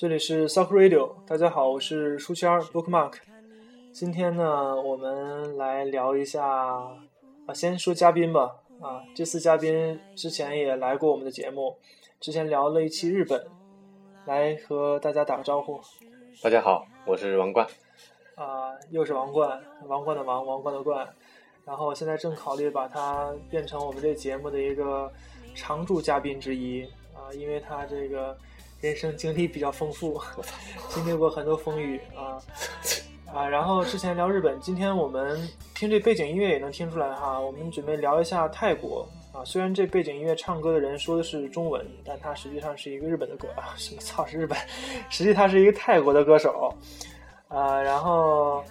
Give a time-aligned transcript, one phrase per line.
[0.00, 3.14] 这里是 Sock Radio，大家好，我是书签 Bookmark。
[3.92, 8.58] 今天呢，我们来聊一下啊，先说嘉宾吧。
[8.80, 11.76] 啊，这次嘉宾之前也来过我们的节目，
[12.20, 13.44] 之前聊了一期日本，
[14.24, 15.80] 来和大家打个招呼。
[16.40, 17.66] 大家好，我是王冠。
[18.36, 21.08] 啊，又是王冠，王冠的王，王冠的冠。
[21.64, 25.12] 然后现在正考虑把它变成我们这节目的一个
[25.56, 28.38] 常驻嘉宾之一啊，因为他这个。
[28.80, 30.20] 人生经历比较丰富，
[30.90, 32.38] 经历过很多风雨啊
[33.34, 33.46] 啊！
[33.46, 35.38] 然后之前聊日本，今天我们
[35.74, 37.38] 听这背景音乐也能听出来哈。
[37.38, 39.44] 我们准备聊一下泰国啊。
[39.44, 43.74] 虽然这背景音乐唱歌的人说的是中文，但他实际上是一个日本的歌啊。
[43.76, 44.56] 什么操是日本？
[45.10, 46.72] 实际他是一个泰国的歌手
[47.48, 47.82] 啊。
[47.82, 48.64] 然后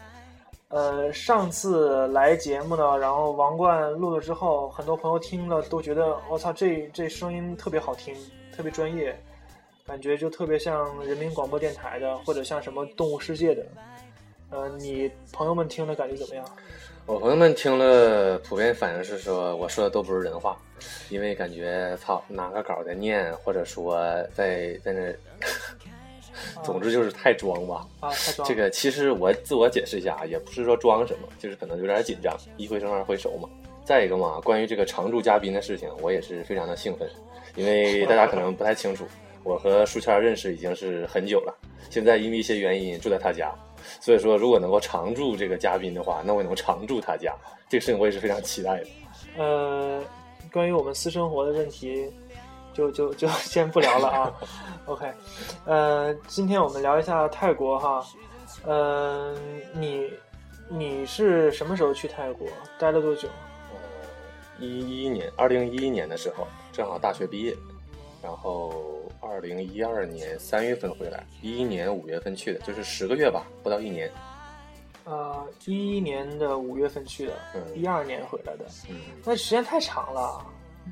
[0.69, 8.15] 呃，上次来节目呢，然后王冠录了之后，很多朋友听了都觉得我操，这这声音特别好听，
[8.55, 9.15] 特别专业。
[9.87, 13.65] 感觉就特别像人民广播电台的，或者像什么动物世界的。
[14.49, 16.45] 呃，你朋友们听了感觉怎么样？
[17.05, 20.57] 我朋友们听了，普遍反应是说，我说的都不是人话，
[21.09, 23.97] 因为感觉操拿个稿在念，或者说
[24.33, 25.13] 在在那，
[26.61, 27.87] 总之就是太装吧。
[28.01, 28.45] 啊，太装。
[28.45, 33.47] 这个其实我自我解释一下，也不是说装什么，就是可能有点紧张，一回生二回熟嘛。
[33.85, 37.09] 再一个嘛，关于这个常驻嘉宾的事情，我也是非常的兴奋，
[37.55, 39.07] 因为大家可能不太清楚。
[39.47, 41.57] 我和书签认识已经是很久了，
[41.89, 43.49] 现在因为一些原因住在他家，
[44.01, 47.33] 所以说如果能够常住这个嘉宾的话，那我能常住他家，
[47.69, 48.87] 这个事情我也是非常期待的。
[49.37, 50.03] 呃，
[50.51, 52.11] 关于我们私生活的问题，
[52.73, 54.33] 就就就 先不聊了啊。
[54.85, 55.09] OK，
[55.65, 58.05] 呃，今天我们聊一下泰国哈。
[58.65, 59.33] 嗯，
[59.73, 60.11] 你
[60.67, 62.45] 你是什么时候去泰国？
[62.77, 63.29] 待了多久？
[63.71, 63.79] 呃，
[64.59, 67.55] 一一年，二零一一年的时候，正好大学毕业，
[68.21, 68.96] 然后。
[69.27, 74.09] 二零一二年三月份回来，一一年五月份去的，就是十个月吧，不到一年。
[75.03, 77.33] 呃，一一年的五月份去的，
[77.75, 78.95] 一二年回来的，嗯，
[79.25, 80.45] 那时间太长了。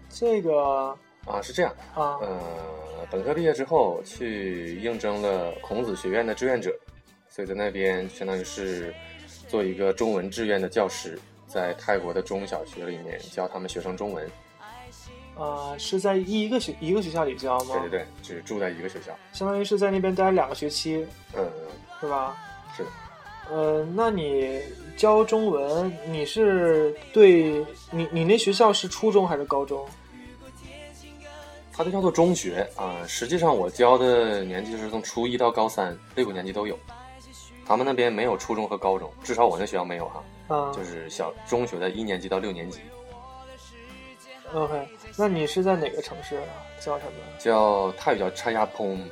[0.09, 2.39] 这个啊，是这样啊，呃，
[3.09, 6.73] 本科毕业之后去应征了孔子学院的志愿者，
[7.29, 8.93] 所以在那边相当于是
[9.47, 11.17] 做一个中文志愿的教师，
[11.47, 14.29] 在泰国的中小学里面教他们学生中文。
[15.37, 17.75] 呃，是在一个学一个学校里教吗？
[17.79, 21.45] 对对对，只住在一个学校，相当于是在那边待了两个学期，嗯，
[21.99, 22.37] 是吧？
[22.75, 22.89] 是的。
[23.51, 24.59] 呃，那你
[24.97, 29.85] 教中文，你是对你你那学校是初中还是高中？
[31.71, 33.05] 它都叫做中学啊。
[33.05, 36.79] 实际上我教的年纪是从初一到高三，六个年级都有。
[37.67, 40.23] 他们那边没有初中和高中，至少我那学校没有哈。
[40.47, 42.79] 啊，就是小中学的一年级到六年级。
[44.53, 46.63] OK，那你是在哪个城市啊？
[46.79, 47.11] 叫什么？
[47.39, 49.03] 叫泰语叫查亚蓬，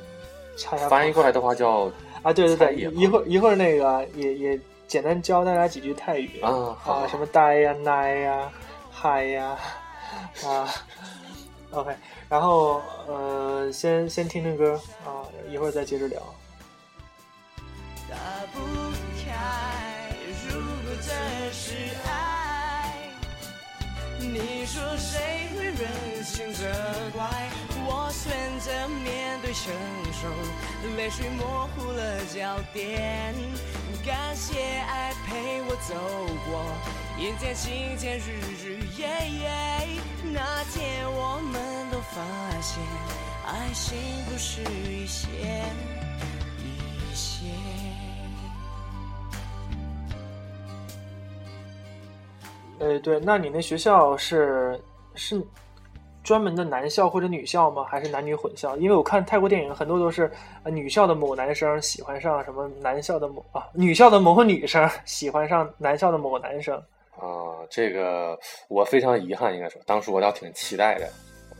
[0.56, 1.90] 查亚翻译过来的话叫
[2.22, 8.50] 啊，对对对，一会儿一会儿那个也也简单教大家几句泰语啊啊，什么呆呀、奶呀、
[8.90, 9.58] 嗨呀
[10.46, 10.68] 啊
[11.72, 11.94] ，OK，
[12.28, 16.22] 然后呃，先先听听歌啊，一会儿再接着聊。
[18.08, 18.16] 打
[18.52, 18.60] 不
[19.24, 20.14] 开，
[20.48, 21.74] 如果这是
[22.06, 22.23] 爱。
[24.34, 26.66] 你说谁会忍心责
[27.12, 27.24] 怪？
[27.86, 29.72] 我选择面对承
[30.12, 30.26] 受，
[30.96, 33.32] 泪水模糊了焦点。
[34.04, 35.94] 感谢爱陪我走
[36.50, 36.64] 过
[37.16, 39.06] 一天晴天日日夜
[39.38, 40.00] 夜。
[40.32, 42.20] 那天我们都发
[42.60, 42.82] 现，
[43.46, 43.96] 爱心
[44.28, 45.30] 不是一线
[52.84, 54.78] 哎，对，那你那学校是
[55.14, 55.42] 是
[56.22, 57.82] 专门的男校或者女校吗？
[57.84, 58.76] 还是男女混校？
[58.76, 60.30] 因为我看泰国电影，很多都是
[60.66, 66.76] 女校的某男生喜欢上什么男校的某啊，女校的某个女生喜欢上男校的某个男生。
[67.16, 68.38] 啊，这个
[68.68, 71.08] 我非常遗憾，应该说，当时我倒挺期待的，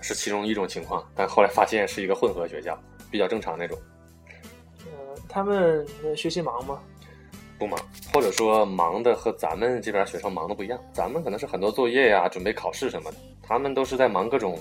[0.03, 2.79] 是其中一种情况，但后来发现是一个混合学校，
[3.11, 3.79] 比较正常那种。
[4.85, 6.79] 呃，他们学习忙吗？
[7.59, 7.79] 不忙，
[8.13, 10.79] 或者说忙的和咱们这边学生忙的不一样。
[10.93, 14.59] 咱们可能是很多作业呀，准备考试什么的，他们都是在忙各种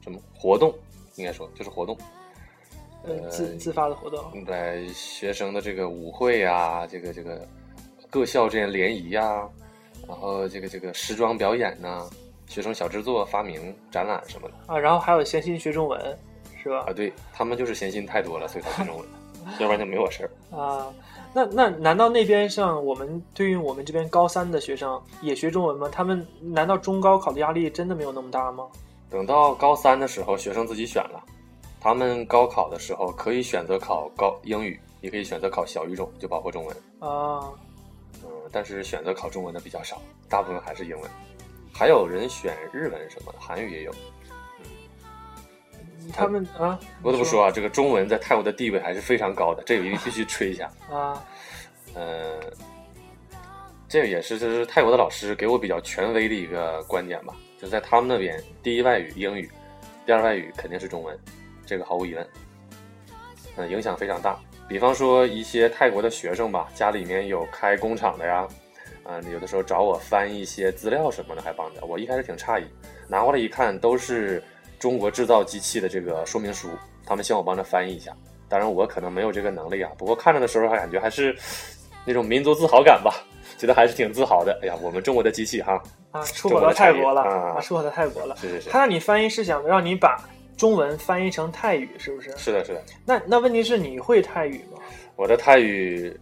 [0.00, 0.72] 什么活动，
[1.16, 1.96] 应该说就是活动，
[3.04, 4.44] 呃，自自发的活动。
[4.44, 7.46] 对学生的这个舞会呀，这个这个
[8.10, 9.48] 各校之间联谊呀，
[10.06, 12.08] 然后这个这个时装表演呐，
[12.46, 16.18] 学生小制作、发明、展览什么的啊，然后还有闲心学中文，
[16.62, 16.84] 是吧？
[16.88, 19.06] 啊，对他们就是闲心太多了，所以才学中文，
[19.60, 20.86] 要不然就没我事儿啊。
[21.34, 25.88] 那那难道那边像我们对于我们这边高三的学生也学中文吗？
[25.92, 28.66] 他们难道中高考的压力真的没有那么大吗？
[29.10, 31.22] 等到高三的时候，学生自己选了，
[31.80, 36.76] 他们高考的时候可以选择考高英语，也可以选择考小语种，就包括中文。
[36.98, 37.48] 啊，
[38.22, 41.10] 嗯，但是选择考中文的比较少，大部分还是英文。
[41.72, 43.92] 还有人选日文什么的，韩语也有。
[46.12, 50.70] 他们啊，不得不说啊，这个中文在泰国的地位还是非常高的，这个必须吹一下。
[50.90, 51.22] 啊，
[51.94, 52.40] 呃，
[53.88, 59.50] 这个也是就是泰国的老师给我比较权威的一个观点吧，就在他们那边，第一外语英语，
[60.04, 61.18] 第二外语肯定是中文，
[61.64, 62.26] 这个毫无疑问。
[63.56, 64.38] 嗯，影响非常大。
[64.68, 68.46] 比方说一些泰国的学生吧，家里面有开工厂的呀，
[69.04, 71.84] 嗯，有的时候找我翻译一些资料什么的，还帮着。
[71.86, 72.64] 我一开始挺诧异，
[73.08, 74.42] 拿过来一看，都是
[74.78, 76.68] 中国制造机器的这个说明书，
[77.04, 78.12] 他们希望我帮着翻译一下。
[78.48, 81.36] 当然，我可能没有这个能力啊，不过看着的时候还感觉还是
[82.04, 83.14] 那种民族自豪感吧，
[83.58, 84.58] 觉得还是挺自豪的。
[84.62, 85.82] 哎呀，我们中国的机器哈，
[86.12, 88.34] 啊， 出口到泰国了啊，出口到泰国了。
[88.36, 90.18] 是是是，他让你翻译是想让你把
[90.56, 92.34] 中文翻译成泰语，是不是？
[92.36, 92.82] 是的，是的。
[93.04, 94.78] 那那问题是你会泰语吗？
[95.14, 96.18] 我的泰语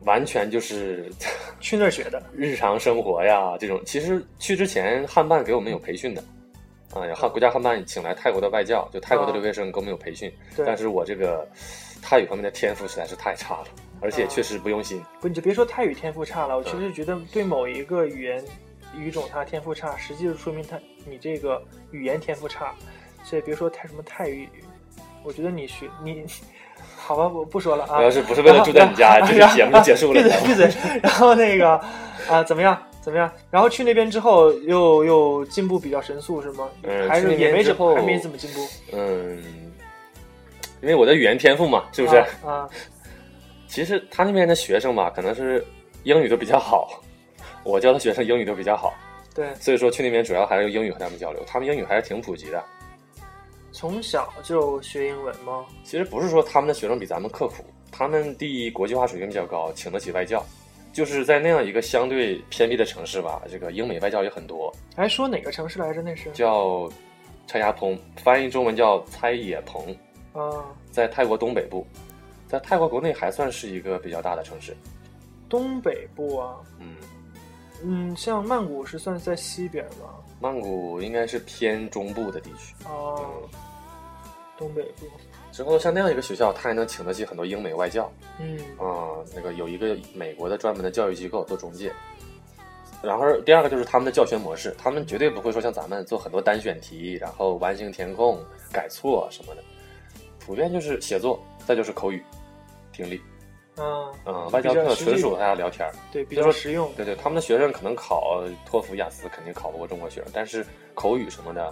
[0.00, 1.08] 完全就是
[1.60, 3.80] 去那儿学的日常生活呀这种。
[3.84, 6.24] 其实去之前汉办给我们有培训的，
[7.00, 10.32] 啊，汉国家汉办请来泰国的外教，就泰国的留学生给我们有培训。
[10.56, 11.46] 对但是我这个
[12.02, 13.64] 泰语方面的天赋实在是太差了，
[14.00, 15.02] 而且确实不用心。
[15.20, 18.44] 不，你就别说泰语天赋差了，我其实觉得对某一个语言
[18.96, 22.74] 语种它天赋差，实际就说明它你这个语言天赋差。
[23.24, 24.48] 所以别说泰什么泰语，
[25.24, 26.24] 我觉得你学你，
[26.96, 27.96] 好吧，我不说了啊。
[27.98, 30.28] 我要是不是为了住在你家，这个节目就结束了闭。
[30.30, 31.00] 嘴闭嘴。
[31.02, 31.80] 然后那个
[32.28, 33.32] 啊、怎么样怎么样？
[33.52, 36.68] 然后去那边之后又又进步比较神速是吗？
[37.08, 39.40] 还是也没怎边之后还没怎么进步，嗯，
[40.82, 42.16] 因为我的语言天赋嘛，是不是？
[42.16, 42.70] 啊啊
[43.68, 45.64] 其实他那边的学生吧，可能是
[46.02, 47.00] 英语都比较好，
[47.62, 48.92] 我教的学生英语都比较好，
[49.32, 51.40] 对，所以说去那边主要还是用英语和他们交流。
[51.46, 52.60] 他们英语还是挺普及的。
[53.70, 55.64] 从小就学英文吗？
[55.84, 60.44] 其实不是说他们的学生比咱们刻苦，他们第一国际化水平比较高，请得起外教。
[60.96, 66.00] 就是在那样一个相对偏僻的城市吧，这个英美外教也很多，哎说哪个城市来着？
[66.00, 66.90] 那是叫
[67.46, 69.94] 蔡亚蓬，翻译中文叫蔡野蓬，
[70.32, 71.86] 啊，在泰国东北部，
[72.48, 74.74] 在泰国国内还算是一个比较大的城市。
[75.50, 76.56] 东北部啊。
[76.78, 76.96] 嗯，
[77.84, 80.14] 嗯，像曼谷是算在西边吗？
[80.40, 82.74] 曼谷应该是偏中部的地区。
[82.88, 83.46] 哦，
[84.56, 85.06] 东北部。
[85.56, 91.90] 之后像那样一个学校，他还能请得起很多英美外教嗯啊、那个有一个美国的专门的教育机构做中介。
[93.02, 98.38] 然后第二个就是他们的教学模式，他们绝对不会说像咱们做很多单选题，然后完形填空、
[98.70, 99.64] 改错什么的，
[100.38, 102.22] 普遍就是写作，再就是口语、
[102.92, 103.18] 听力。
[103.78, 105.94] 嗯，嗯，外教课纯属大家聊天儿。
[106.12, 106.92] 对，比较实用。
[106.94, 111.70] 对对，他们的学生可能考托福、雅思，肯定考不过中国学生，但是口语什么的，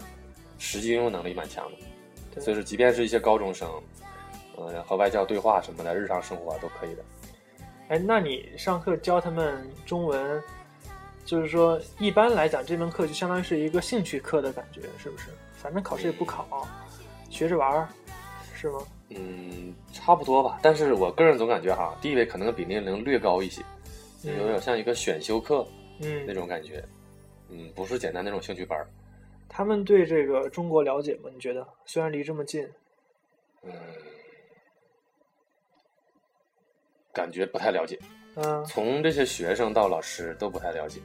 [0.59, 1.77] 实际应用能力蛮强的。
[2.35, 3.69] 对所以说，即便是一些高中生，
[4.59, 7.05] 嗯、和外教对话什么的，日常生活啊都可以的。
[7.89, 10.43] 哎，那你上课教他们中文，
[11.25, 15.29] 就是说一般来讲，这门课就相当于是一个兴趣课的感觉，是不是？
[15.55, 16.67] 反正考试也不考，
[17.31, 17.89] 学着玩儿，
[18.55, 18.81] 是吗？
[19.11, 20.59] 嗯，差不多吧。
[20.63, 23.63] 但是我个人总感觉哈，地位可能比那能略高一些，
[24.25, 25.67] 嗯有点像一个选修课
[26.01, 26.83] 嗯，那种感觉。
[27.51, 28.89] 嗯，不是简单那种兴趣班儿。
[29.57, 31.31] 他们对这个中国了解吗？
[31.33, 31.65] 你觉得？
[31.87, 32.69] 虽然离这么近，
[33.63, 33.71] 嗯，
[37.13, 37.97] 感觉不太了解。
[38.35, 41.01] 嗯从这些学生到老师都不太了解，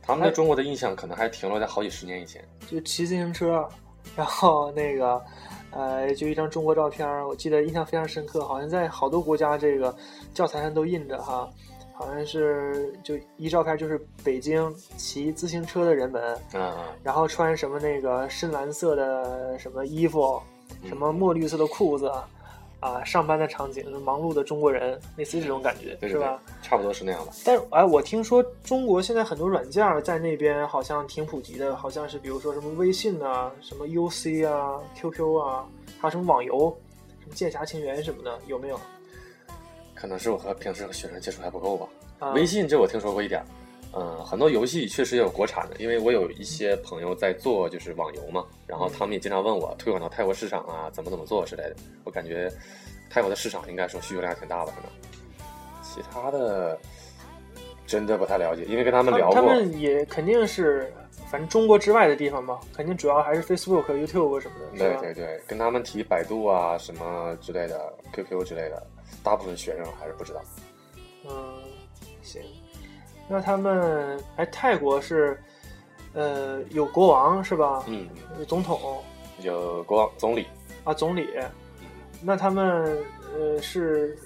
[0.00, 2.42] 他们对中国的印象可能还停留在好几十年以前。
[2.66, 3.68] 就骑自行车，
[4.16, 5.22] 然后那个，
[5.72, 9.94] 呃，就一张中国照片，我记得印象非常深刻，好像在好多国家这个
[10.32, 11.46] 教材上都印着哈，
[12.00, 20.40] 好像是就一照片就是北京骑自行车的人们，嗯，然后穿什么那个深蓝色的什么衣服，
[20.88, 22.10] 什么墨绿色的裤子，
[22.80, 27.32] 啊，上班的场景，忙碌的中国人，类似于这种感觉，对对对是吧？，差不多是那样吧。
[27.44, 35.66] 但是哎，我听说中国现在很多软件在那边好像挺普及的，好像是比如说什么微信啊、什么 UC 啊、QQ 啊，
[36.00, 36.74] 还有什么网游，
[37.20, 38.80] 什么剑侠情缘什么的，有没有？
[40.00, 41.86] 可能是我和平时和学生接触还不够吧。
[42.20, 43.46] 啊、微信这我听说过一点儿，
[43.92, 51.76] 嗯，很多游戏确实也有国产的，因为我有一些朋友在做就是网游嘛，然后他们也经常问我推广到泰国市场啊，怎么怎么做之类的。
[52.04, 52.50] 我感觉
[53.10, 54.90] 泰国的市场应该说需求量挺大的，可能。
[55.82, 56.78] 其他的
[57.84, 60.92] 真的不太了解，因为跟他们聊过，他们也肯定是，
[61.28, 68.86] 反正中国之外的地方嘛，肯定主要还是 Facebook、YouTube 什么的，对对对，跟他们提百度啊什么之类的，QQ 之类的，
[69.22, 70.40] 大部分学生还是不知道。
[71.28, 71.62] 嗯，
[72.22, 72.42] 行。
[73.28, 75.40] 那他们哎，泰国是
[76.14, 77.84] 呃有国王是吧？
[77.86, 79.02] 嗯，有总统
[79.42, 80.44] 有国王总理，
[80.84, 81.28] 啊，啊，总理。
[82.22, 82.98] 那他们
[83.34, 84.18] 呃是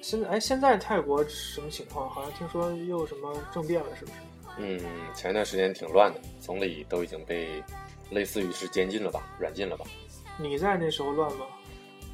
[0.00, 2.08] 现在哎，现在泰国什么情况？
[2.08, 4.16] 好像听说又什么政变了，是不是？
[4.58, 4.80] 嗯，
[5.14, 7.62] 前一段时间挺乱的，总理都已经被
[8.10, 9.84] 类似于是监禁了吧，软禁了吧？
[10.38, 11.44] 你在那时候乱吗？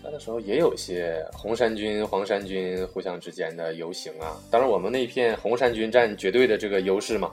[0.06, 4.36] 在的时候也有一些红衫军、黄衫军互相之间的游行啊。
[4.50, 7.32] 当然，我们那一片红衫军占绝对的这个优势嘛，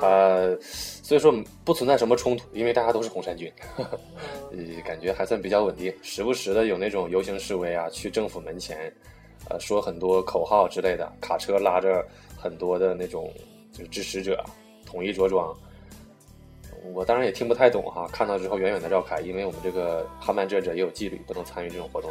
[0.00, 0.48] 他
[1.02, 1.30] 所以说
[1.64, 3.86] 不存在什么冲突，因为大家都是红衫军，呃，
[4.86, 5.92] 感觉还算比较稳定。
[6.00, 8.90] 时不时的有那种游行示威啊，去政府门前，
[9.50, 12.02] 呃，说很多口号之类的，卡车拉着
[12.38, 13.30] 很多的那种
[13.70, 14.42] 就是支持者，
[14.86, 15.54] 统一着装。
[16.92, 22.10] 我当然也听不太懂哈，看到之后远远的绕开，因为我们这个哈曼遮者也有纪律，不能参与这种活动，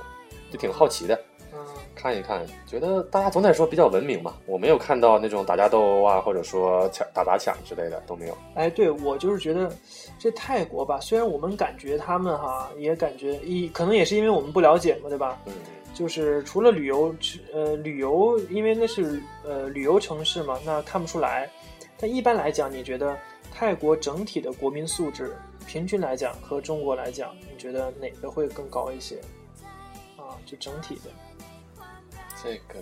[0.51, 1.19] 就挺好奇的，
[1.53, 1.59] 嗯
[1.95, 8.37] 看一看，觉得大家总得说比较文明嘛，我没有看到那种打架斗殴啊，或者说抢打砸抢之类的都没有。
[8.55, 9.71] 哎，对我就是觉得
[10.17, 15.39] 这泰国吧，虽然我们感觉他们哈，也感觉一可能也是因为我们不了解嘛，对吧？
[15.45, 15.53] 嗯，
[15.93, 17.13] 就是除了旅游，
[17.53, 21.47] 呃，旅游，因为那是呃旅游城市嘛，那看不出来。
[21.99, 23.15] 但一般来讲，你觉得？
[23.53, 29.21] 泰国整体的国民素质，平均来讲和中国来讲，你觉得哪个会更高一些？
[30.17, 31.83] 啊，就整体的，
[32.43, 32.79] 这个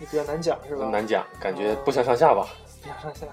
[0.00, 0.88] 也比较难讲，是吧？
[0.88, 2.48] 难讲，感觉不相上下吧。
[2.80, 3.26] 不相上下。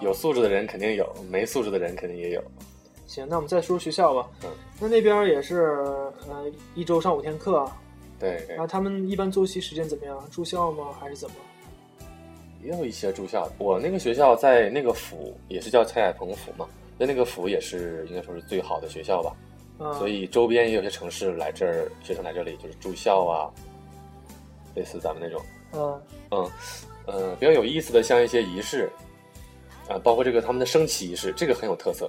[0.00, 2.42] 有素质的人肯定有，没素质的人肯定也有。
[3.06, 4.30] 行，那我们再说学校吧。
[4.44, 4.50] 嗯。
[4.80, 5.62] 那那边也是，
[6.28, 7.68] 呃，一周上五天课。
[8.18, 8.46] 对。
[8.48, 10.18] 然后他们一般作息时间怎么样？
[10.30, 10.94] 住校吗？
[10.98, 11.34] 还是怎么？
[12.62, 16.66] 也有一些住校的，我那个学校在那个府也是叫蔡海鹏府嘛，
[16.98, 19.36] 在那个府也是应该说是最好的学校吧，
[19.98, 23.50] 所以周边也有些城市来这儿，学生来这里就是住校啊，
[24.74, 25.42] 类似咱们那种，
[25.72, 26.02] 嗯。
[26.30, 26.50] 嗯
[27.08, 28.88] 嗯，比较有意思的像一些仪式，
[29.88, 32.08] 啊，包括这个他们的升旗仪式，这个很有特色，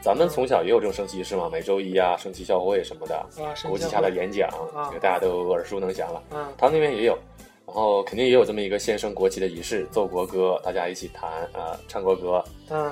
[0.00, 3.26] 咱们从小也有这种升旗仪式嘛，每周一啊，升旗校会什么的，
[3.68, 4.48] 国旗下的演讲，
[4.88, 7.18] 这个大家都耳熟能详了，嗯，他们那边也有。
[7.66, 12.44] 然后肯定也有这么一个先升国旗的仪式，奏国歌，大家一起弹啊，唱国歌。
[12.68, 12.84] 嗯，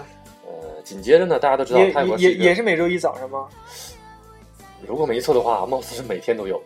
[0.47, 3.49] 呃，紧接着呢，大家都知道泰国也也是每周一早上吗？
[4.87, 6.63] 如果没错的话，貌似是每天都有，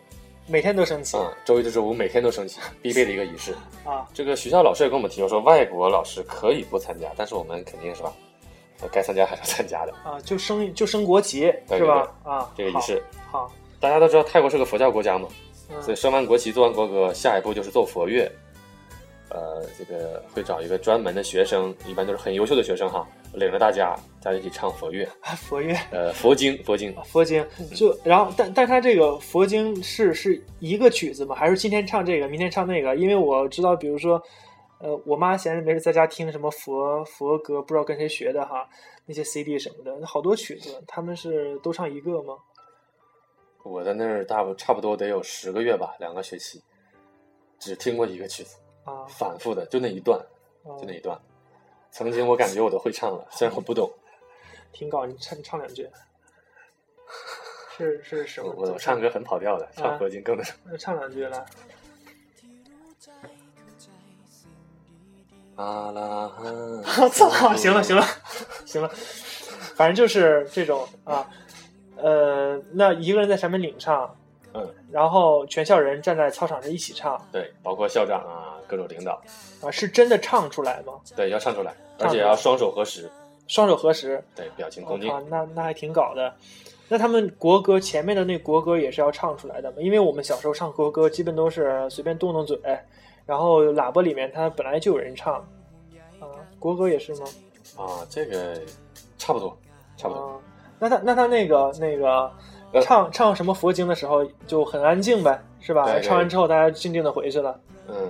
[0.47, 1.17] 每天都升旗。
[1.17, 3.53] 嗯，周一到周五每天都升旗， 必备的一个仪式。
[3.83, 8.13] 啊，这个学校老师也跟我们提过，说外国老师可以不参加，但是我们肯定是吧，
[8.91, 9.91] 该参加还是要参加的。
[10.03, 12.09] 啊，就升就升国旗是吧？
[12.23, 13.51] 啊，这个仪式好。
[13.79, 15.27] 大家都知道泰国是个佛教国家嘛。
[15.81, 18.31] 所以升完国旗，做完国歌，下一步就是奏佛乐。
[19.29, 25.05] 呃，这个会找一个专门的学生，一般都是很优秀的学生哈，领着大家在一起唱佛乐。
[25.35, 27.45] 佛乐，呃，佛经，佛经，佛经。
[27.73, 31.35] 就然后，但但他这个佛经是是一个曲子吗？
[31.35, 32.95] 还是今天唱这个，明天唱那个？
[32.95, 34.21] 因为我知道，比如说，
[34.79, 38.65] 呃，我妈闲着没事在家听什么佛佛歌，不知道跟谁学的哈，
[39.05, 42.35] 那些 CD 什么的，好多曲子，他们是都唱一个吗？
[43.65, 46.61] 我在那儿大不差不多得有十个月吧，两个学期，
[47.57, 50.23] 只听过一个曲子啊，反复的就那一段，
[50.63, 51.19] 就那一段。
[51.89, 53.91] 曾经我感觉我都会唱了，虽然我不懂。
[54.71, 55.89] 挺高，你唱唱两句。
[57.75, 58.53] 是是什么？
[58.55, 60.45] 我唱歌很跑调的，唱佛经更能。
[60.63, 61.43] 那唱两句来。
[65.55, 66.53] 阿拉汉。
[67.01, 67.55] 我操！
[67.55, 68.05] 行了行了
[68.65, 68.87] 行了，
[69.75, 71.27] 反正就是这种啊。
[71.97, 74.15] 呃，那一个人在上面领唱，
[74.53, 79.21] 嗯，然后全校人站在操场上一起唱，对，包括校长啊，各种领导
[79.61, 80.93] 啊，是真的唱出来吗？
[81.15, 83.09] 对，要唱出来，而且要双手合十，
[83.47, 86.33] 双手合十，对，表情恭敬啊，那那还挺搞的。
[86.87, 89.77] 那他们国歌前面的那国歌也是要唱出来的吗？
[89.79, 92.59] 因为我们小时候唱国歌，基本都是随便动动嘴，
[93.25, 95.35] 然后喇叭里面它本来就有人唱，
[96.19, 96.27] 啊，
[96.59, 97.25] 国歌也是吗？
[97.75, 98.61] 啊，这个
[99.17, 99.57] 差不多，
[99.97, 100.39] 差不多。
[100.79, 102.31] 那他那他那个那个
[102.81, 105.99] 唱唱什么佛经的时候就很安静呗，是吧？
[106.01, 107.59] 唱完之后大家静静的回去了。
[107.87, 108.09] 嗯，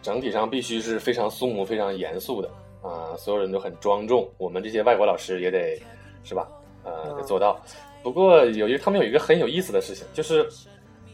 [0.00, 2.48] 整体上必须是非常肃穆、非常严肃的
[2.82, 4.28] 啊，所有人都很庄重。
[4.38, 5.80] 我们这些外国老师也得
[6.24, 6.48] 是吧？
[6.84, 7.60] 呃，得做到。
[8.02, 10.48] 不过有一个他们有一个很有意思的事情，就是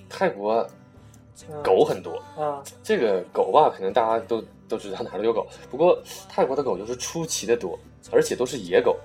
[0.09, 0.65] 泰国
[1.63, 2.63] 狗很多啊。
[2.83, 7.79] 这个狗吧，可能大家都都知道哪儿都有狗，不过泰国的狗就是出奇的多，
[8.13, 8.97] 而且都是野狗。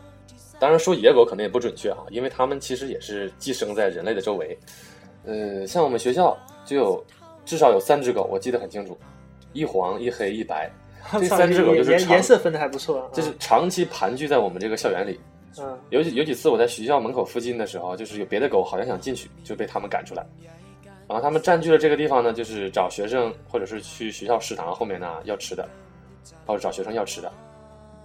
[0.60, 4.58] 当然说野狗可能也不准确哈，因为它们其实也是寄生在人类的周围。
[5.26, 7.06] 呃，像我们学校就有
[7.46, 8.98] 至少有三只狗，我记得很清楚，
[9.54, 10.72] 一黄一黑一白，
[11.14, 15.20] 这三只狗就是颜色分的还不错，就是长期盘踞在我们这个校园里。
[15.60, 20.26] 嗯，有几有几次我在学校门口附近的时候，就是有别的狗好像想进去，就被他们赶出来。
[21.08, 25.68] 然后他们占据了这个地方呢，就是找学生或者是去学校食堂后面呢要吃的，
[26.46, 27.28] 或者找学生要吃的，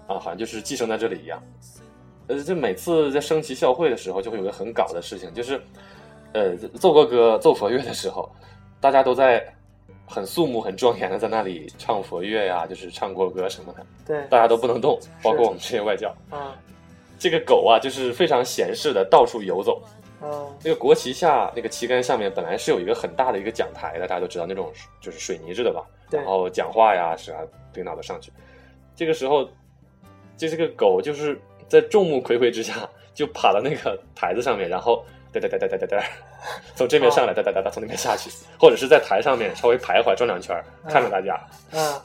[0.07, 1.43] 啊，好像就是寄生在这里一样。
[2.33, 5.61] 呃，就每次在升旗校会的时候，就会有个很搞的事情，就是，
[6.33, 8.31] 呃，奏国歌、奏佛乐的时候，
[8.81, 9.45] 大家都在
[10.07, 16.15] 很肃穆、很庄严的在那里唱佛乐呀，就是唱国歌什么的，对，大家都不能动，包括我们这些外教。
[16.31, 16.57] 啊
[17.19, 19.81] 这个狗啊，就是非常闲适的到处游走。
[20.21, 27.41] 啊那个国旗下那个旗杆下面本来是有一个很大的一个讲台的，大家都知道那种就是水泥制的吧，对然后讲话呀是啊，
[27.75, 28.33] 领导的上去。
[28.97, 29.45] 这个时候，
[30.37, 31.41] 就这个狗就是
[31.73, 35.03] 在众目睽睽之下就爬到那个台子上面，然后
[35.33, 36.05] 哒哒哒哒哒哒哒，
[36.75, 38.29] 从这边上来哒哒哒哒，从那边下去，
[38.61, 40.55] 或者是在台上面稍微徘徊转两圈，
[40.87, 41.33] 看着大家。
[41.73, 42.03] 啊！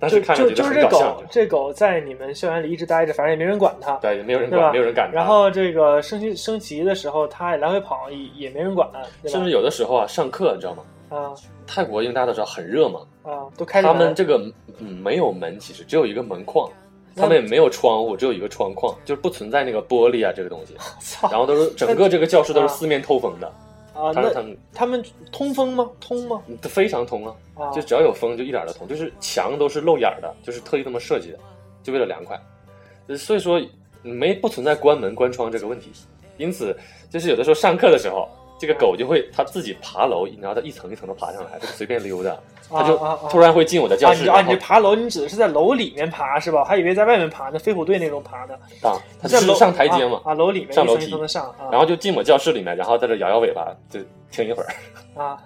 [0.00, 3.92] 但就是看着就是这狗很搞笑，，这狗在你们校园里一直待着，反正也没人管它。
[3.96, 5.14] 对，也没有人管，没有人管它。
[5.14, 8.16] 然后这个升旗升旗的时候，它也来回跑，也
[8.46, 8.88] 也没人管，
[9.26, 10.82] 甚至有的时候啊，上课你知道吗？
[11.10, 11.34] 啊
[11.66, 14.40] 泰国因为大家都知道很热嘛，啊，都开着门他们这个
[14.78, 16.87] 嗯没有门，其实只有一个门框，那
[17.18, 20.74] 他们也没有窗户，只有一个窗框，就是不存在那个玻璃啊这个东西。
[21.30, 23.46] 然后都是整个这个教室都是啊四面透风的，
[23.94, 24.12] 啊！
[24.14, 25.90] 那当然他们他们通风吗？
[26.00, 26.42] 通吗？
[26.62, 31.38] 非常通啊，啊，就只要有风就一点都通，就是墙都是露眼儿的，就是特意这么设计的，
[31.82, 32.40] 就为了凉快。
[33.06, 33.60] 呃所以说
[34.02, 35.90] 没不存在关门关窗这个问题，
[36.36, 36.76] 因此
[37.10, 38.28] 就是有的时候上课的时候。
[38.58, 42.36] 这个狗就会它自己爬楼，然后它一层一层的爬上来，它就随便溜达，
[42.68, 42.96] 它就
[43.30, 46.60] 突然会进我的教啊，室，你啊，你这爬楼，你指的是在楼里面爬是吧？
[46.60, 48.54] 我还以为在外面爬呢，飞虎队那种爬的。
[48.82, 54.00] 啊，它在楼是上台阶嘛，啊，啊楼里面上楼梯层的上啊，然后就进我教室里面，然后在这摇摇尾巴，就
[54.30, 54.68] 听一会儿。
[55.14, 55.38] 啊，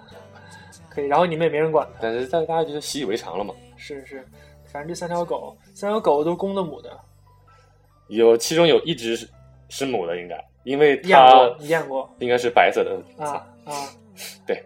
[0.89, 3.53] 可以，然后你们也没人管它，但是大大家就习以为常了嘛。
[3.77, 4.27] 是是，
[4.65, 6.89] 反正这三条狗，三条狗都公的母的，
[8.07, 9.29] 有其中有一只是
[9.69, 13.89] 是母的，应该，因为验它验过应该是白色的啊啊
[14.45, 14.63] 对，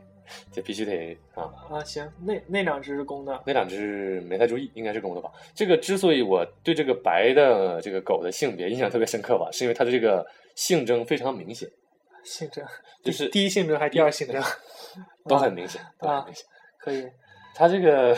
[0.52, 1.50] 这必须得啊。
[1.70, 5.32] 啊，行，那那两只是公的，那两只没太注意，应该是公的吧？
[5.56, 11.70] 这个之所以我对这个白的这个狗的性别印象特别深刻吧，是因为它的这个性征非常明显，
[12.24, 12.66] 性征，
[13.04, 14.42] 就是第一性征还是第二性征？
[15.28, 16.46] 都很明显，都啊很明显。
[16.80, 17.06] 可以，
[17.54, 18.18] 它这个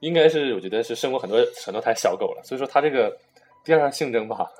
[0.00, 3.14] 应该是我觉得是生过很多很多台小狗了，所以说它这个
[3.64, 4.50] 第二性征吧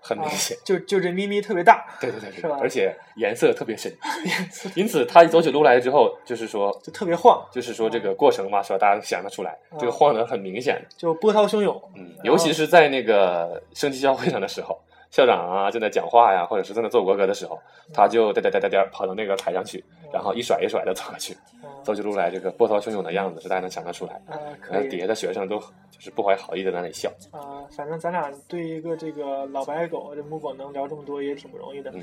[0.00, 3.92] 很明啊显。，就就这咪咪特别大，对对对对是吧而且颜色特别深，
[4.74, 8.78] 因此它走起路来之后，就是说，就特别晃，就是说这个过程嘛，是吧？
[8.78, 14.78] 大家都想得出来，这个啊晃的很明显，就波涛汹涌，嗯，尤其是在那个升旗交会上的时候，
[15.10, 17.58] 校长啊正在讲话呀，或者是正在做国歌的时候，
[17.92, 24.14] 他就颠颠颠颠颠跑到那个台上去，然后一甩一甩的走过去，啊走起路来这个波涛汹涌的样子，是大家能想象出来。
[24.28, 24.84] 啊，然可以。
[24.84, 31.90] 后底下的学生都就是不怀好意的在那里笑，啊，反正咱俩对一个这个老白狗这母狗能聊这么多也挺不容易的。
[31.90, 32.02] 嗯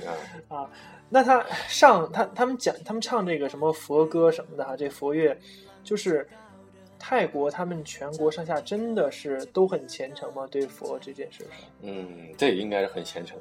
[0.50, 0.70] 啊，啊。
[1.10, 5.38] 那他上他他们讲他们唱这个什么佛歌什么的哈，这佛乐
[5.82, 6.28] 就是
[7.00, 10.48] 泰国他们全国上下真的是都很虔诚吗？
[10.50, 12.08] 对佛这件事上嗯，
[12.38, 13.38] 这也应该是很虔诚。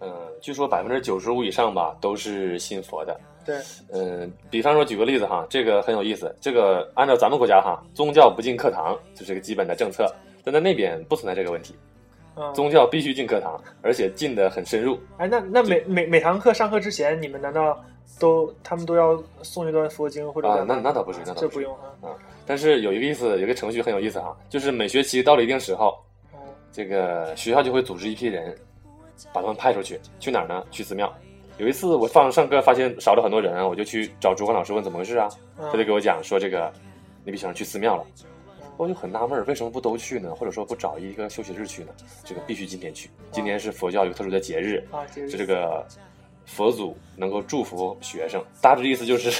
[0.00, 3.18] 嗯，据说百分之九十五以上吧都是信佛的。
[3.44, 3.56] 对
[3.92, 6.34] 嗯，比方说举个例子哈，这个很有意思。
[6.40, 10.12] 这个按照咱们国家哈，宗教不进课堂这是个基本的政策，
[10.44, 11.74] 但在那边不存在这个问题，
[12.34, 14.98] 啊，宗教必须进课堂，而且进的很深入。
[15.18, 17.84] 哎，那那每每每堂课上课之前，你们难道
[18.18, 21.94] 都他们都要诵一段佛经或者啊那那倒不是那倒不是这不用啊。
[22.02, 22.14] 啊，
[22.46, 25.96] 但是有一个意思，有一个程序很有意思啊，就是每学期到了一定时候，
[26.34, 26.40] 嗯
[26.72, 28.56] 这个学校就会组织一批人，
[29.32, 30.64] 把他们派出去，去哪儿呢？
[30.70, 31.12] 去寺庙。
[31.58, 35.28] 有一次我放上课发现少了很多人啊，我就去找主管老师问怎么回事啊，
[35.58, 36.72] 嗯他就给我讲说这个
[37.24, 38.04] 那批学生去寺庙了，
[38.78, 40.34] 我就很纳闷，为什么不都去呢？
[40.34, 41.92] 或者说不找一个休息日去呢？
[42.24, 45.86] 这个必须今天去，今天是佛教一个特殊的节日，啊，接是这个
[46.46, 49.30] 佛祖能够祝福学生，大致意思就是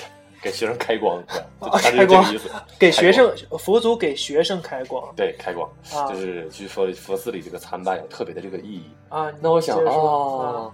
[0.42, 2.50] 给学生开光，对吧就啊大致开光是这个意思。
[2.78, 8.90] 给学生佛祖给学生开光对开光，啊就是据说佛寺里这个参拜有特别的这个意义。
[9.08, 9.30] 啊。
[9.40, 10.72] 那我想哦，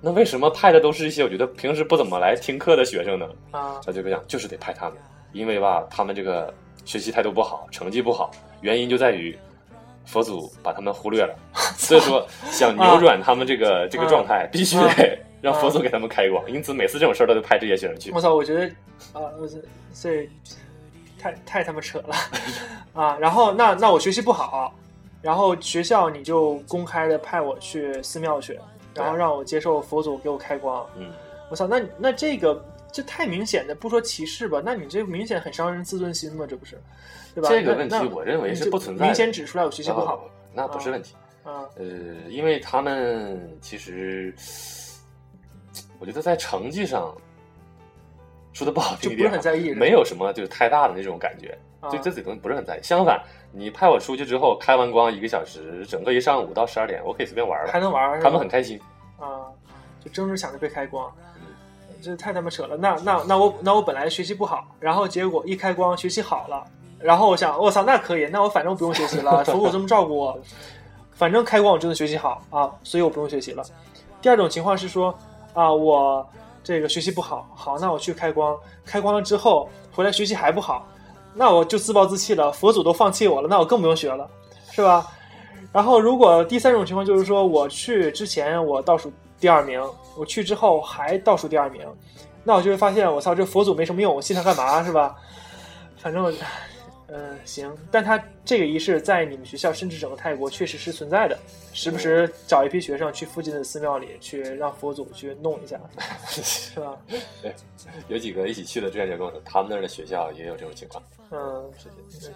[0.00, 3.26] 那为什么派的都是一些我觉得平时不怎么来听课的学生呢？
[3.52, 4.98] 啊他就讲就是得派他们，
[5.32, 6.52] 因为吧，他们这个
[6.84, 9.36] 学习态度不好，成绩不好，原因就在于
[10.04, 11.34] 佛祖把他们忽略了。
[11.78, 16.50] 所以说，想扭转他们这个、这个状态，必须得让佛祖给他们开光。
[16.50, 18.10] 因此，每次这种事儿都得派这些学生去。
[18.12, 18.66] 我操，我觉得
[19.12, 19.58] 啊，我这
[19.92, 20.28] 这
[21.18, 22.14] 太太他妈扯了
[22.94, 23.16] 啊！
[23.18, 24.74] 然后那那我学习不好，
[25.20, 28.58] 然后学校你就公开的派我去寺庙去，
[28.94, 30.86] 然后让我接受佛祖给我开光。
[30.96, 31.12] 嗯，
[31.50, 36.78] 我操，那那这个这太明显的，不说歧视吧，那你这明显很伤人自尊心嘛，这不是？
[37.34, 37.48] 对吧？
[37.50, 41.14] 这个问题我认为是不存在的明显指出来我学习不好哦那不是问题。
[41.42, 41.84] 啊呃，
[42.30, 44.32] 因为他们其实，
[46.04, 47.10] 我觉得在成绩上
[48.52, 52.80] 说的不好听一就不是很在意没有什么就是太大的那种感觉，啊对这自己东西不是很在意。
[52.82, 53.18] 相反，
[53.52, 58.78] 你派我出去之后，开完光一个小时，整个一上午到十二点，我可以随便玩了，还能玩他们很开心。
[59.18, 59.48] 啊，
[60.04, 61.10] 就争着想着被开光，
[62.02, 62.76] 这太他妈扯了。
[62.76, 66.62] 那那那我那我本来学习不好，然后结果一开光学习好了，
[66.98, 70.38] 然后我想我操那可以，那我反正不用学习了，父母这么照顾我，
[71.12, 73.64] 反正开光我真的学习好啊，所以我不用学习了。
[74.20, 75.16] 第二种情况是说
[75.54, 76.26] 啊，我
[76.62, 80.86] 这个学习不好，好，那我去开光，开光了之后回来学习还不好，
[81.32, 84.28] 那我就自暴自弃了，佛祖都放弃我了，那我更不用学了，
[84.70, 85.10] 是吧？
[85.72, 89.82] 然后，如果第三种情况就是说，我去之前我倒数第二名，
[90.16, 91.84] 我去之后还倒数第二名，
[92.44, 95.16] 那我就会发现，我操，这佛祖没什么用，我信他干嘛是吧？
[95.98, 96.32] 反正，
[97.08, 97.74] 嗯、行。
[97.90, 101.38] 但他这个仪式在你们学校，甚至整个泰国确实是存在的，
[101.72, 105.80] 时不时找一批学生去附近的寺庙里去让佛祖去弄一下，
[106.28, 106.96] 是吧？
[107.42, 107.54] 对
[108.08, 111.02] 有几个一起去的志愿者跟我说，他们那儿的学校也有这种情况。
[111.30, 111.70] 嗯，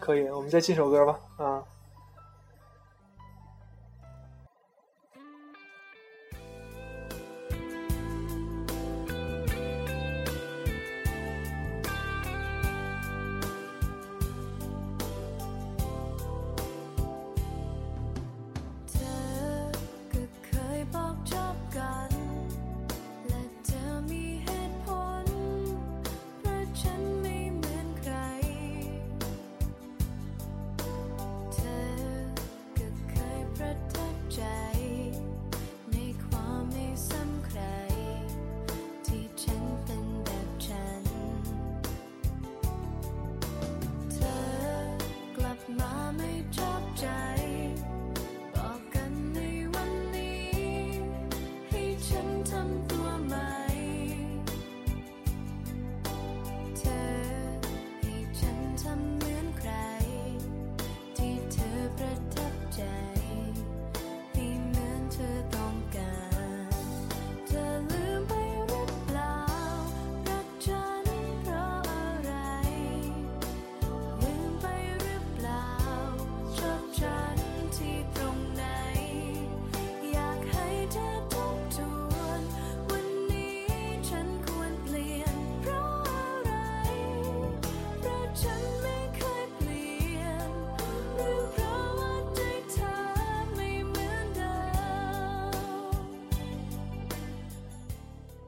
[0.00, 1.62] 可以，我们再进首歌吧，啊。
[1.62, 1.77] เ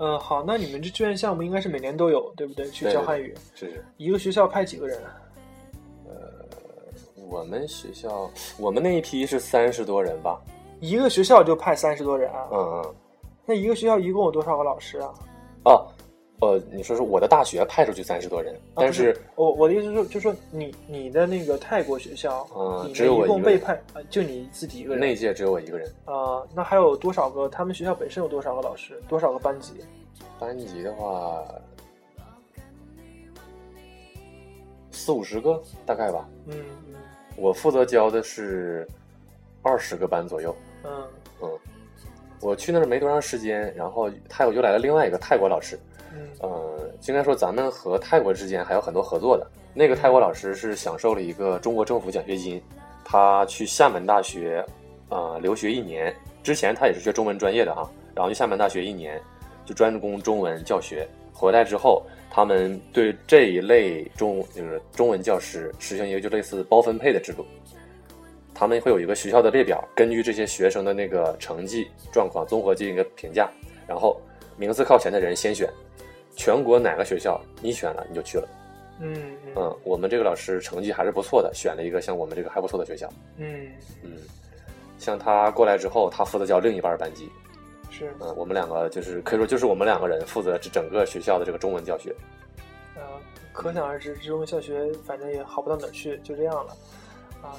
[0.02, 2.68] 嗯，好，那你们这志愿项目应该是每年都有，对不对？
[2.70, 4.98] 去教汉语，是是，一个学校派几个人
[6.08, 6.14] 呃？
[7.28, 10.40] 我们学校我们那一批是三十多人吧？
[10.80, 12.48] 一个学校就派三十多人啊？
[12.50, 12.94] 嗯嗯。
[13.44, 15.12] 那一个学校一共有多少个老师啊？
[15.66, 15.86] 哦，
[16.40, 25.00] 呃，你说是我的大学派出去三十多人，啊但是我我的意思是说，就说你你的那个泰国学校，嗯只有我一个人共被派，啊就你自己一个人。
[25.00, 25.86] 那一届只有我一个人。
[26.06, 27.46] 啊、那还有多少个？
[27.48, 28.98] 他们学校本身有多少个老师？
[29.06, 29.74] 多少个班级？
[30.38, 31.44] 班级的话，
[34.90, 36.26] 四五十个大概吧。
[36.46, 36.54] 嗯
[36.88, 36.94] 嗯
[37.36, 38.88] 我负责教的是
[39.60, 40.56] 二十个班左右。
[40.84, 40.90] 嗯
[42.40, 45.78] 我去那儿没多长时间，然后泰国又来了另外一个泰国老师。
[46.12, 49.46] 嗯呃，应该说咱们和泰国之间还有很多合作的。
[49.72, 52.60] 那个泰国老师是享受了一个中国政府奖学金，
[53.04, 54.64] 他去厦门大学，
[55.08, 56.14] 呃，留学一年。
[56.42, 59.20] 之前他也是学中文专业的哈，然后去厦门大学一年，
[59.64, 61.06] 就专攻中文教学。
[61.32, 67.46] 回来之后，他们对这一类中就是中文教师实行一个就类似包分配的制度。
[68.52, 73.48] 他们会有一个学校的列表，根据这些学生的那个成绩状况综合进行一个评价，
[73.86, 74.20] 然后
[74.60, 75.66] 名次靠前的人先选，
[76.36, 78.46] 全国哪个学校你选了你就去了。
[79.00, 79.14] 嗯
[79.46, 83.10] 嗯嗯，我们这个老师成绩还是不错的，选了一个像我们这个还不错的学校。
[83.38, 84.18] 嗯，嗯，
[84.98, 87.30] 像他过来之后，他负责教另一半班级。
[87.90, 92.14] 是嗯，我们两个就是可以说就是我们两个人负责这整个学校的这个中文教学。
[92.96, 93.02] 呃，
[93.54, 96.76] 可想而知，这中文教学反正也好不到哪儿去，就这样了
[97.42, 97.54] 啊。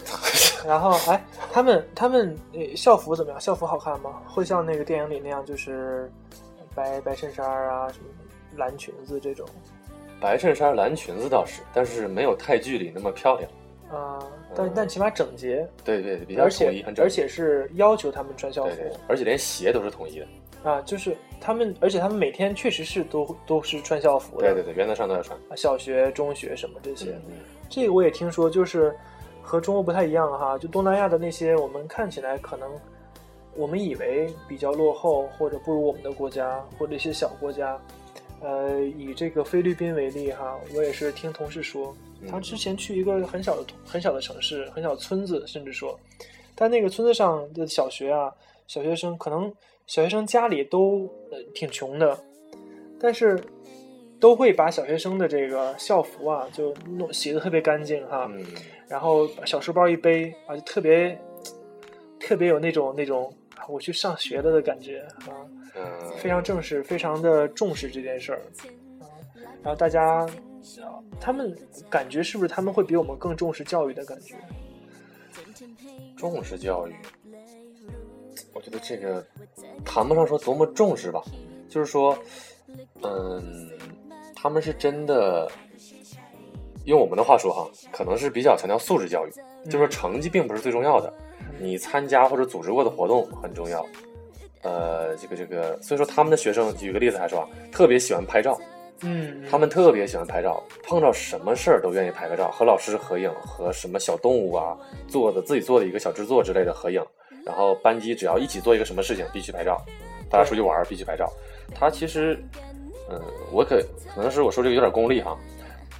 [0.66, 3.40] 然后，哎，他们他们呃校服怎么样？
[3.40, 4.20] 校服好看吗？
[4.26, 6.10] 会像那个电影里那样，就是
[6.74, 8.06] 白白衬衫啊，什么
[8.56, 9.46] 蓝裙子这种
[10.20, 13.50] 白衬衫、蓝裙子倒是，但是没有泰剧里那么漂亮。
[13.90, 14.18] 啊？
[14.54, 17.02] 但嗯但起码整洁，对对，比较统一，且很整齐。
[17.02, 20.26] 而且是要求他们穿校服对对，而且连鞋都是统一的。
[20.62, 25.38] 啊，就是他们，而且他们每天确实是都都是穿校服的，对对对，原则上都要穿。
[25.48, 27.10] 啊小学、中学什么这些。
[27.10, 27.34] 嗯嗯
[27.68, 28.94] 这个我也听说，就是
[29.42, 30.56] 和中国不太一样哈。
[30.58, 32.70] 就东南亚的那些，我们看起来可能
[33.56, 37.80] 我们以为比较落后或者不如我们的国家或者一些小国家，
[38.40, 41.94] 呃，以这个菲律宾为例哈，我也是听同事说，
[42.28, 45.98] 他嗯之前去一个很小的很小的城市，很小村子，甚至说，
[46.54, 48.32] 但那个村子上的小学啊，
[48.66, 49.52] 小学生可能
[49.86, 52.16] 小学生家里都呃挺穷的，
[53.00, 53.42] 但是
[54.20, 58.44] 都会把小学生的这个校服啊就弄洗的特别干净哈，嗯，
[58.90, 61.16] 然后把小书包一背啊，就特别
[62.18, 65.46] 特别有那种那种啊我去上学了的感觉啊。
[65.76, 68.40] 嗯，非常正式，非常的重视这件事儿，
[68.98, 69.06] 啊，
[69.62, 70.28] 然后大家，啊
[71.20, 71.56] 他们
[71.88, 74.34] 感觉是不是他们会比我们更重视教育的感觉？
[76.16, 76.94] 重视教育，
[78.52, 79.24] 我觉得这个
[79.84, 81.22] 谈不上说多么重视吧，
[81.68, 82.18] 就是说，
[83.02, 83.70] 嗯，
[84.34, 85.48] 他们是真的，
[86.90, 89.30] 用我们的话说哈，可能是比较强调素质教育，
[89.64, 91.10] 就是说成绩并不是最重要的，
[91.58, 93.86] 你参加或者组织过的活动很重要。
[94.62, 98.58] 呃，这个这个，所以说他们的学生，举个例子来说啊，特别喜欢拍照，
[99.00, 104.76] 嗯，他们特别喜欢拍照，碰到什么事儿都愿意拍个照，和老师合影，和什么小动物啊
[105.08, 107.02] 做的自己做的一个小制作之类的合影。
[107.46, 109.80] 然后班级只要一起做一个什么事情，必须拍照，
[110.28, 111.26] 大家出去玩儿必须拍照。
[111.74, 112.38] 他其实，
[113.08, 113.18] 嗯，
[113.50, 113.80] 我可
[114.14, 115.34] 可能是我说这个有点功利哈。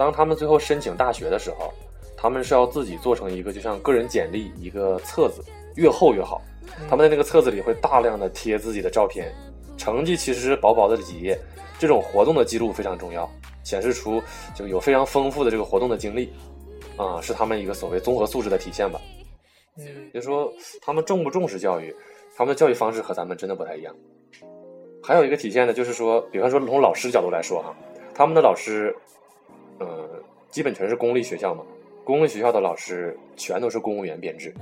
[0.00, 1.70] 当他们最后申请大学的时候，
[2.16, 5.44] 他们是要自己做成一个就像个人简历一个册子，
[5.76, 6.40] 越厚越好。
[6.88, 9.30] 他们在那个册子里会大量的贴自己的照片，
[9.76, 11.38] 成绩其实是薄薄的几页。
[11.78, 13.30] 这种活动的记录非常重要，
[13.62, 14.22] 显示出
[14.54, 16.32] 这个有非常丰富的这个活动的经历，
[16.96, 18.98] 啊、是他们一个所谓综合素质的体现吧。
[19.76, 21.94] 嗯就说他们重不重视教育，
[22.34, 23.94] 他们的教育方式和咱们真的不太一样。
[25.02, 27.76] 还有一个体现呢，就是说，比方说从老师角度来说哈，
[28.14, 29.19] 他们的老师，呃，
[30.50, 31.64] 基本全是公立学校嘛，
[32.04, 34.52] 公立学校的老师全都是公务员编制，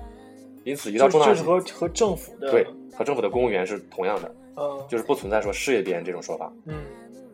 [0.64, 6.52] 因此一到重大就是和和政府的对和政府的公务员是同样的，嗯就是不存在说事业编这种说法。
[6.66, 6.84] 嗯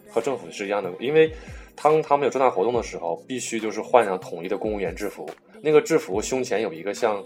[0.08, 1.32] 和政府是一样的，因为
[1.74, 5.28] 当他们有重大活动的时候，必须就是换上统一的公务员制服。
[5.60, 7.20] 那个制服胸前有一个像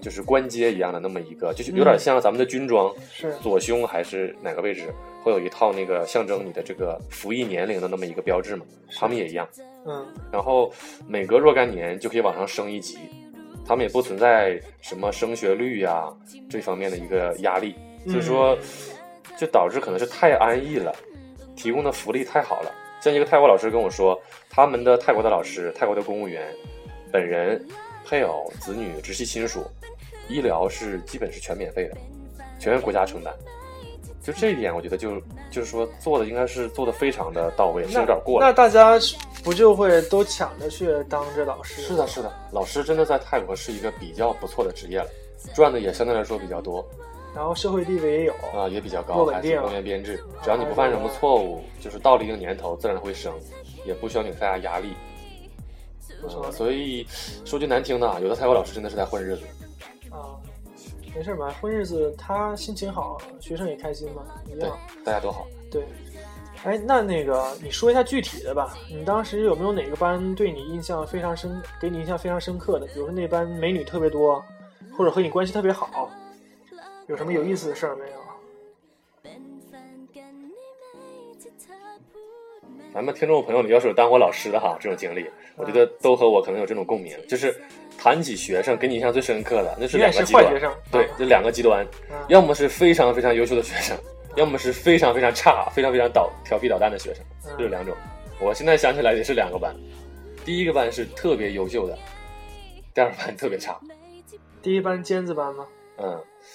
[0.00, 4.92] 就是官阶一样的那么一个，就是有点像咱们的军装，是左胸还是哪个位置
[5.22, 8.64] 会有一套那个象征你的这个服役年龄的那么一个标志嘛？
[8.98, 9.48] 他们也一样。
[9.86, 10.72] 嗯然后
[11.06, 12.98] 每隔若干年就可以往上升一级，
[13.66, 16.12] 他们也不存在什么升学率呀、
[16.48, 17.74] 这方面的一个压力，
[18.06, 18.56] 所以说
[19.38, 20.94] 就导致可能是太安逸了，
[21.54, 22.72] 提供的福利太好了。
[23.00, 24.18] 像一个泰国老师跟我说，
[24.48, 26.50] 他们的泰国的老师、泰国的公务员，
[27.12, 27.62] 本人、
[28.14, 29.66] 配偶、子女、直系亲属，
[30.28, 31.96] 医疗是基本是全免费的，
[32.60, 33.34] 全国家承担。
[34.22, 38.46] 就这一点，我觉得就就是说做的应该是做的非常的到位，是有点过了。
[38.46, 38.96] 那大家
[39.42, 41.82] 不就会都抢着去当这老师？
[41.82, 45.08] 是的，是的，老师真的在泰国是一个比较不错的职业了，
[45.52, 46.88] 赚的也相对来说比较多
[47.34, 53.34] 然后社会地位也有，啊、也比较高，还是公务员编制，只要你不犯什么错误，就是到了一定年头自然会升，
[53.84, 54.94] 也不需要你有太大压力。
[56.24, 57.06] 不错啊，所以
[57.44, 59.42] 说句难听的啊，有的泰国老师真的是在混日子。
[60.10, 60.40] 啊，
[61.14, 65.46] 没事嘛，混日子他心情好，学生也开心嘛，一样。，大家都好。
[65.70, 65.84] 对，
[66.64, 72.86] 哎，那那个你说一下具体的吧，你当时有没有哪个班对你印象非常深，给你印象非常深刻的？
[72.86, 74.42] 比如说那班美女特别多，
[74.96, 76.08] 或者和你关系特别好，
[77.06, 78.23] 有什么有意思的事儿没有？
[82.94, 87.52] 咱们听众朋友里要是有当过老师的哈，这种经历，我觉得都和我可能有这种共鸣，就是
[87.98, 90.60] 谈起学生给你印象最深刻的，那是两个极端学。
[90.60, 93.98] 生，对啊，这两个极端，嗯要么是非常非常优秀的学生，
[94.36, 97.92] 要么是非常非常差、非常非常捣调皮捣蛋的学生，嗯这是两种。
[98.40, 99.74] 我现在想起来也是两个班，
[100.44, 101.98] 第一个班是特别优秀的，
[102.94, 103.76] 第二个班特别差。
[104.62, 105.66] 第一班尖子班吗？
[105.96, 106.12] 嗯，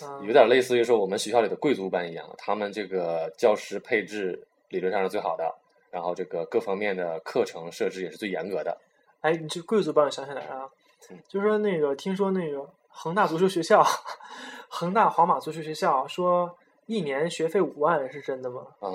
[0.08, 5.44] 啊有点类似于说我们学校里的贵族班一样，他们这个教师配置理论上是最好的，
[5.92, 8.78] 然后这个各方面的课程设置也是最严格的。
[9.22, 10.70] 哎，你这贵族班我想起来了啊
[11.10, 13.84] 嗯，就是说那个听说那个恒大足球学校，
[14.70, 18.62] 恒大皇马足球学校说一年学费五万，是真的吗？
[18.80, 18.90] 啊、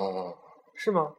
[0.73, 1.13] 是吗？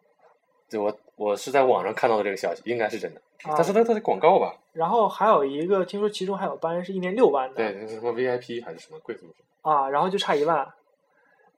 [0.69, 3.21] 对我我是在网上看到的这个消息，应该是真的。
[3.45, 4.57] 啊但是它它的广告吧？
[4.73, 9.27] 然后还有一个，听说其中还有班是一年六万的，对，那是什么 VIP 还是什么贵族？
[9.63, 10.67] 啊，然后就差一万。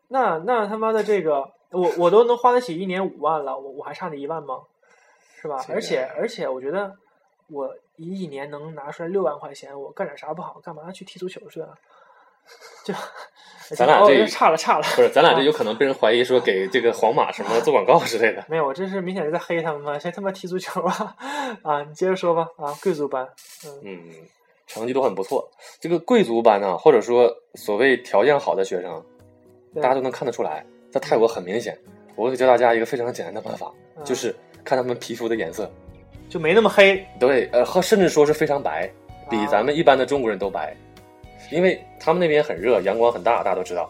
[0.09, 4.61] 那那他妈的这个，我我都能花得起一年五万了，我我还差那一万吗？
[5.41, 5.65] 是吧？
[5.69, 6.93] 而且而且，我觉得
[7.49, 10.61] 我一一年能拿出来六万块钱，我干点啥不好？
[10.65, 11.69] 干嘛去踢足球去啊？
[12.85, 12.99] 就 哦
[13.77, 18.43] 咱俩这差了差了，不是，咱俩这啊有可能被人怀疑说给这个皇马什么做广告之类的。
[18.49, 19.99] 没有，我这是明显是在黑他们嘛？
[19.99, 21.15] 谁他妈踢足球啊？
[21.63, 22.49] 啊，你接着说吧。
[22.57, 23.29] 啊，贵族班，
[23.67, 24.11] 嗯嗯，
[24.67, 25.51] 成绩都很不错。
[25.79, 29.05] 这个贵族班呢、或者说所谓条件好的学生，
[29.77, 31.79] 大家都能看得出来，在泰国很明显，
[32.16, 35.70] 我会教大家一个非常简单的办法，嗯就是看他们皮肤的颜色。
[36.29, 37.03] 就没那么黑。
[37.18, 38.90] 对，呃，和甚至说是非常白，
[39.31, 40.77] 比啊咱们一般的中国人都白，
[41.51, 43.88] 因为他们那边很热，阳光很大，大家都知道。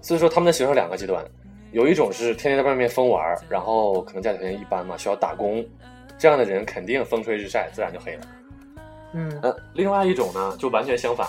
[0.00, 1.22] 所以说他们的学生两个极端，
[1.72, 5.62] 有一种是天天在外面疯玩，然后可能家里条件一般嘛，需要打工，
[6.16, 8.20] 这样的人肯定风吹日晒，自然就黑了。
[9.12, 11.26] 嗯呃，另外一种呢，就完全相反，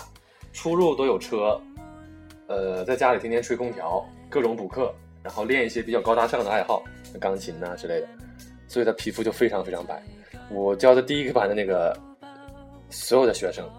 [0.53, 1.59] 出入都有车，
[2.47, 6.83] 呃，在家里天天吹空调，各种补课，然后练一些比较高大上的爱好，
[7.19, 8.07] 钢琴呐、之类的，
[8.67, 10.01] 所以他皮肤就非常非常白。
[10.49, 11.97] 我教的第一个班的那个
[12.89, 13.69] 所有的学生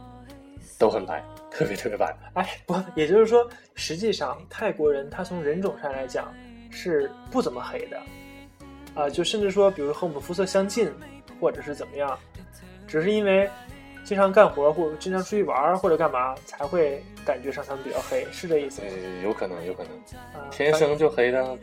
[0.78, 2.16] 都很白，特别特别白。
[2.34, 6.32] 哎，不，也就是说，实际上泰国人他从人种上来讲
[6.70, 8.00] 是不怎么黑的，
[8.94, 10.90] 啊、就甚至说，比如和我们肤色相近，
[11.40, 12.18] 或者是怎么样，
[12.86, 13.48] 只是因为
[14.08, 19.92] 经常干活或者经常出去玩或者干嘛，才会感觉上他们比较黑，是这意思呃吗？，有可能，有可能，
[20.32, 21.54] 啊、天生就黑的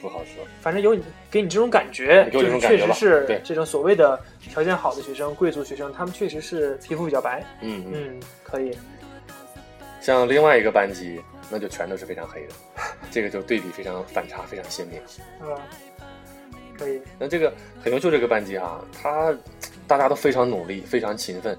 [0.00, 0.42] 不好说。
[0.62, 7.44] 反正有你给你这种感觉，给我这种感觉确实是对这种所谓的条件好的学生、贵族学生，他们确实是皮肤比较白。
[7.60, 8.74] 嗯嗯，嗯，可以。
[10.00, 12.54] 像另外一个班级，那就全都是非常黑的，
[13.12, 14.98] 这个就对比非常反差，非常鲜明。
[15.42, 15.54] 嗯，
[16.78, 16.98] 可以。
[17.18, 17.52] 那这个
[17.84, 19.36] 很优秀这个班级啊、他
[19.86, 21.58] 大家都非常努力，非常勤奋。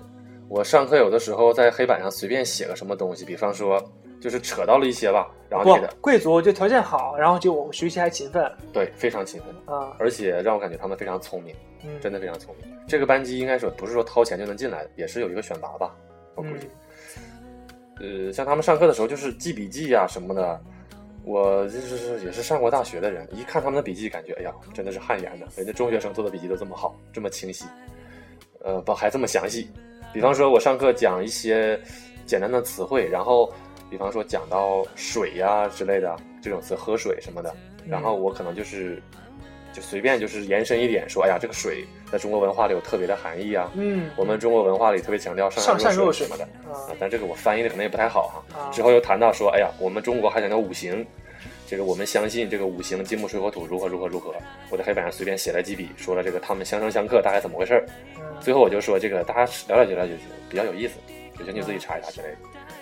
[0.51, 3.81] 我上课有的时候在黑板上随便写个什么东西，比方说
[4.19, 12.69] 就是扯到了一些吧，然后觉得，贵族就条件好，然后就我学习还勤奋对非常勤奋，啊，而且让我感觉他们非常聪明，嗯，真的非常聪明。
[12.85, 15.95] 这个班级应该说不是说掏钱就能进来的，也是有一个选拔吧，
[16.35, 16.67] 我估计。
[18.01, 20.61] 呃，像他们上课的时候就是记笔记呀、什么的，
[21.23, 25.47] 我就是也是上过大学的人，一看他们的笔记，感觉哎呀，真的是汗颜的。
[25.55, 27.63] 人家中学生做的笔记都这么好，这么清晰，
[28.65, 29.69] 呃，不还这么详细。
[30.13, 31.79] 比方说，我上课讲一些
[32.25, 33.51] 简单的词汇，然后
[33.89, 37.53] 比方说讲到水呀、之类的这种词，喝水什么的，
[37.87, 39.01] 然后我可能就是
[39.73, 43.71] 就随便就是延伸一点说，哎呀，这个水在中国文化里有特别的含义啊。
[43.75, 48.59] 嗯，我们中国文化里特别强调上上善若水什么的，啊啊，但这个我翻译的可能也不太好哈。
[48.59, 51.05] 啊之后又谈到说，哎呀，我们中国还讲究五行，
[51.71, 54.35] 这个我们相信这个五行金木水火土如何如何如何。
[54.69, 57.85] 我在黑板上随便写了几笔，说了这个他们相生相克大概怎么回事儿。
[58.19, 59.41] 嗯最后我就说这个大家
[59.73, 60.95] 了解了解就行，比较有意思，
[61.39, 62.37] 有兴趣自己查一查之类的。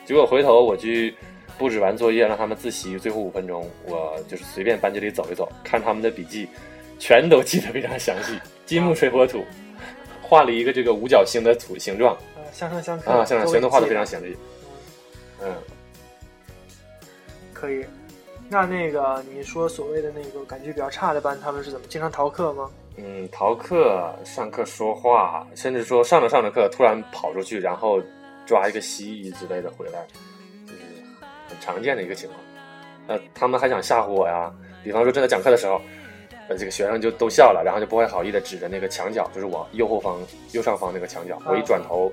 [0.05, 1.13] 结果回头我去
[1.55, 6.49] 布置完作业，让他们自习，最后五分钟我就是随便班级里走一走，看他们的笔记，
[6.97, 9.45] 全都记得非常详细，金木水火土。
[10.23, 14.03] 画了一个这个五角星的土形状啊，相生相克啊，相生全都画的非常。
[14.03, 14.35] 详细。
[15.43, 15.53] 嗯，
[17.53, 17.85] 可以。
[18.51, 22.69] 那那个你说所谓的那个感觉比较差的班，他们是怎么经常逃课吗？
[22.97, 28.01] 嗯，逃课、上课说话，甚至说上着上着课突然跑出去，然后
[28.47, 30.05] 抓一个蜥蜴之类的回来，
[30.65, 30.79] 就是
[31.47, 32.39] 很常见的一个情况。
[33.07, 34.51] 呃，他们还想吓唬我呀，
[34.83, 35.79] 比方说正在讲课的时候，
[36.49, 40.19] 呃，这个学生就都笑了，然后就不怀好意的指着那个墙角，就是我右后方、
[40.53, 42.11] 右上方那个墙角，我一转头，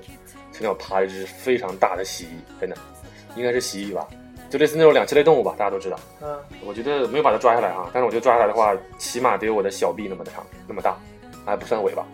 [0.53, 2.77] 墙角爬一只非常大的蜥蜴，真的，
[3.35, 4.07] 应该是蜥蜴吧，
[4.49, 5.99] 就类似那种两栖类动物吧，大家都知道。
[6.21, 10.97] 嗯，我觉得没有把它抓下来啊，但是我觉得抓下来的话，起码得有我的小臂那么的长，那么大，
[11.45, 12.05] 还不算尾巴。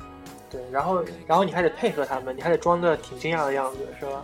[0.49, 0.59] 对。
[0.71, 4.23] 然后，然后你还得配合他们，你还得装的挺惊讶的样子，是吧？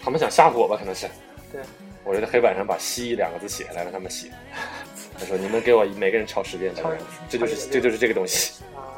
[0.00, 0.76] 他们想吓唬我吧？
[0.78, 1.06] 可能是。
[1.52, 1.60] 对。
[2.04, 4.30] 我就在黑板上把“蜥蜴”两个字写下来，让他们写。
[5.18, 6.90] 他说：“你们给我每个人抄十遍，抄
[7.28, 8.62] 这就是这就是这个东西。
[8.74, 8.96] 啊，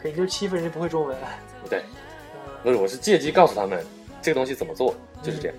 [0.00, 1.16] 可以就欺负人家不会中文。”
[1.68, 1.82] 对，
[2.34, 3.84] 嗯，不是，我是借机告诉他们
[4.22, 5.56] 这个东西怎么做，就是这样，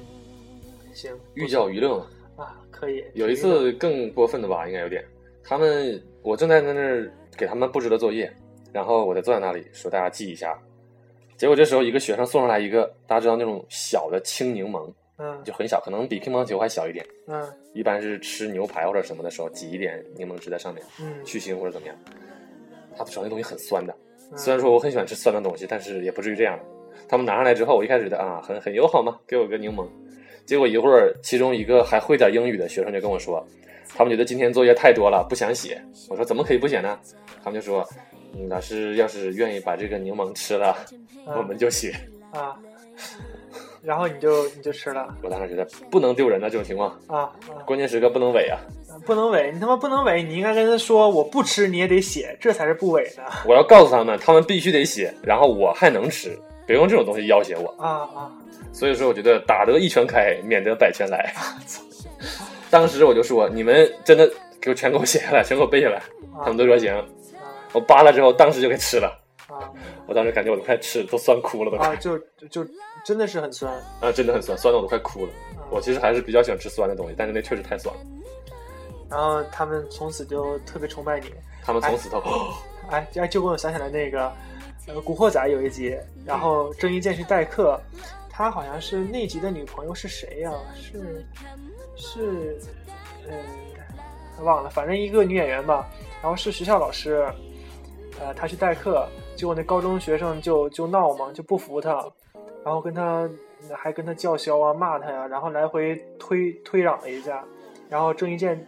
[0.97, 2.07] 行，寓教于乐嘛。
[2.37, 3.05] 啊，可以。
[3.13, 5.05] 有一次更过分的吧，应该有点。
[5.43, 8.31] 他们我正在在那儿给他们布置的作业，
[8.73, 10.57] 然后我在坐在那里说大家记一下。
[11.37, 17.05] 结果这时候一个学生送上来一个大家知道那种小的青柠檬，嗯就很小，可能比乒乓球还小一点。
[17.27, 21.95] 嗯一般是吃牛排或者什么的时候挤一点柠檬汁在上面嗯，去腥或者怎么样。
[22.97, 23.95] 他手上那东西很酸的，
[24.31, 26.59] 嗯虽然说我很喜欢吃酸的东西，但是也不至于这样。
[27.07, 29.87] 他们拿上来之后，我一开始觉得啊，很很友好嘛，给我个柠檬。
[30.47, 33.45] 结果一会儿，其中一个还会点英语的学生就跟我说，
[33.95, 35.79] 他们觉得今天作业太多了，不想写。
[36.09, 36.97] 我说怎么可以不写呢？
[37.43, 37.85] 他们就说，
[38.33, 40.73] 嗯，老师要是愿意把这个柠檬吃了，
[41.27, 41.93] 嗯我们就写。
[42.31, 42.55] 啊，
[43.81, 47.19] 然后你就你就吃了我当时觉得不能丢人的这种情况，啊
[47.49, 48.59] 啊，关键时刻不能伪啊！
[49.05, 53.23] 不能伪，你他妈不能伪，你应该跟他说我不吃你也得写，这才是不伪呢。
[53.45, 56.37] 我要告诉他们，他们必须得写，然后我还能吃，
[56.67, 57.73] 别用这种东西要挟我。
[57.83, 58.31] 啊啊，
[58.71, 61.33] 所以说，我觉得打得一拳开，免得百拳来。
[62.69, 64.29] 当时我就说，你们真的
[64.61, 65.97] 给我全给我写下来，全给我背下来。
[66.35, 67.03] 啊他们都说行，啊
[67.73, 69.07] 我扒了之后，当时就给吃了。
[69.47, 69.71] 啊
[70.05, 72.17] 我当时感觉我都快吃，都酸哭了，都快啊，就
[72.49, 72.65] 就
[73.05, 73.73] 真的是很酸。
[74.01, 75.31] 啊，真的很酸，酸的我都快哭了。
[75.69, 78.01] 我其实还是比较喜欢吃酸的东西，但是那确实太酸了。
[79.09, 81.33] 然后他们从此就特别崇拜你。
[81.63, 82.21] 他们从此都
[82.89, 84.31] 哎，哎，就给我想起来那个，
[84.87, 87.77] 呃，《古惑仔》有一集，然后郑伊健去代课，
[88.29, 91.25] 他好像是那集的女朋友是谁呀、是
[91.97, 92.57] 是，
[93.27, 95.85] 嗯，忘了，反正一个女演员吧，
[96.21, 97.27] 然后是学校老师，
[98.21, 102.05] 呃，他去代课，结果那高中学生就就闹嘛，就不服他，
[102.63, 103.29] 然后跟他
[103.75, 107.43] 还跟他叫嚣啊，骂他呀，然后来回推推攘了一下，
[107.89, 108.65] 然后郑伊健。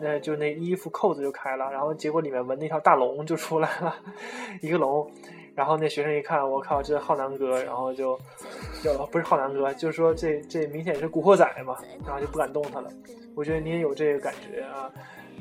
[0.00, 3.94] 呃，就那衣服扣子就开了，然后结果里面纹那条大龙就出来了，
[4.60, 5.08] 一个龙，
[5.54, 8.18] 然后那学生一看，我靠，这浩南哥，然后就
[8.82, 11.76] 就不是浩南哥，就是说这这明显是古惑仔嘛，
[12.06, 12.90] 然后就不敢动他了。
[13.34, 14.90] 我觉得你也有这个感觉啊。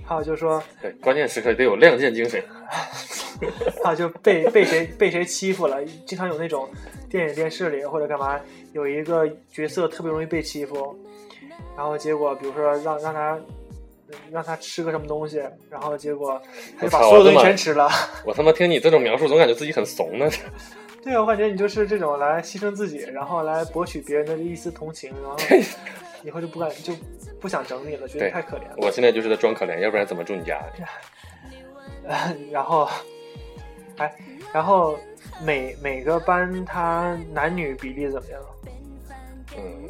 [0.03, 2.43] 还有就是说，对，关键时刻得有亮剑精神。
[3.83, 6.67] 还有就被被谁被谁欺负了，经常有那种
[7.09, 8.39] 电影电视里或者干嘛，
[8.73, 10.97] 有一个角色特别容易被欺负，
[11.77, 13.39] 然后结果比如说让让他
[14.31, 16.41] 让他吃个什么东西，然后结果
[16.77, 17.89] 他就把所有东西全吃了。
[18.25, 20.29] 我他妈听你这种描述，总感觉自己很怂呢。
[21.03, 25.37] 对啊，我感觉你就是这种来牺牲自己，然后来博取别人的一丝同情，然后
[26.23, 26.93] 以后就不敢就
[27.39, 28.75] 不想整你了，觉得太可怜了。
[28.77, 30.61] 我现在就是在装可怜，要不然怎么住你家？
[32.51, 32.87] 然后，
[33.97, 34.13] 哎，
[34.53, 34.97] 然后
[35.43, 38.41] 每每个班他男女比例怎么样？
[39.57, 39.89] 嗯，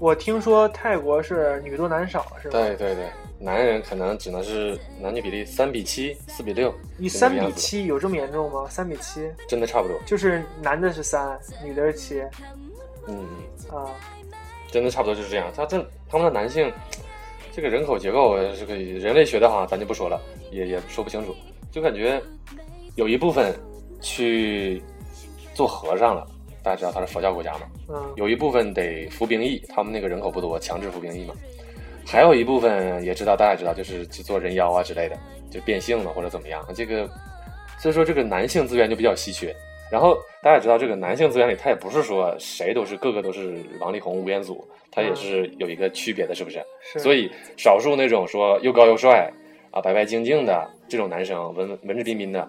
[0.00, 2.58] 我听说泰国是女多男少，是吧？
[2.58, 3.08] 对对对，
[3.44, 8.66] 男人可能只能是男女比例三比七、四比六，你三比七有这么严重吗？
[8.70, 10.00] 三比七，真的差不多。
[10.06, 12.22] 就是男的是三，女的是七
[13.06, 13.28] 嗯，
[13.70, 13.84] 啊。
[14.72, 15.52] 真的差不多就是这样。
[15.54, 15.78] 他这
[16.08, 16.72] 他们的男性
[17.52, 20.18] 这个人口结构，这个人类学的哈，咱就不说了，
[20.50, 21.36] 也也说不清楚。
[21.70, 22.20] 就感觉
[22.96, 23.54] 有一部分
[24.00, 24.82] 去
[25.52, 26.26] 做和尚了，
[26.62, 31.34] 大家知道他是佛教国家嘛，嗯有一部分得服兵役，他们那个人口不多，强制服兵役嘛。
[32.06, 35.16] 还有一部分也知道，大家知道，就是去做人妖啊之类的，
[35.50, 36.64] 就变性了或者怎么样。
[36.74, 37.08] 这个
[37.78, 39.54] 所以说这个男性资源就比较稀缺。
[39.90, 46.60] 然后大家也知道，这个男性资源里，他也不是说谁都是个个都是王力宏、吴彦祖，他也是有一个区别的，是不是？
[46.80, 46.98] 是。
[46.98, 49.30] 所以少数那种说又高又帅
[49.70, 52.48] 啊、白白净净的这种男生，文文质彬彬的，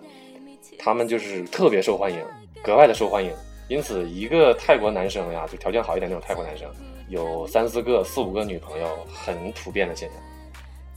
[0.80, 2.20] 他们就是特别受欢迎，
[2.64, 3.32] 格外的受欢迎。
[3.68, 6.72] 因此，一个泰国男生呀，就条件好一点那种泰国男生，
[7.10, 10.20] 有三四个、四五个女朋友，很普遍的现象。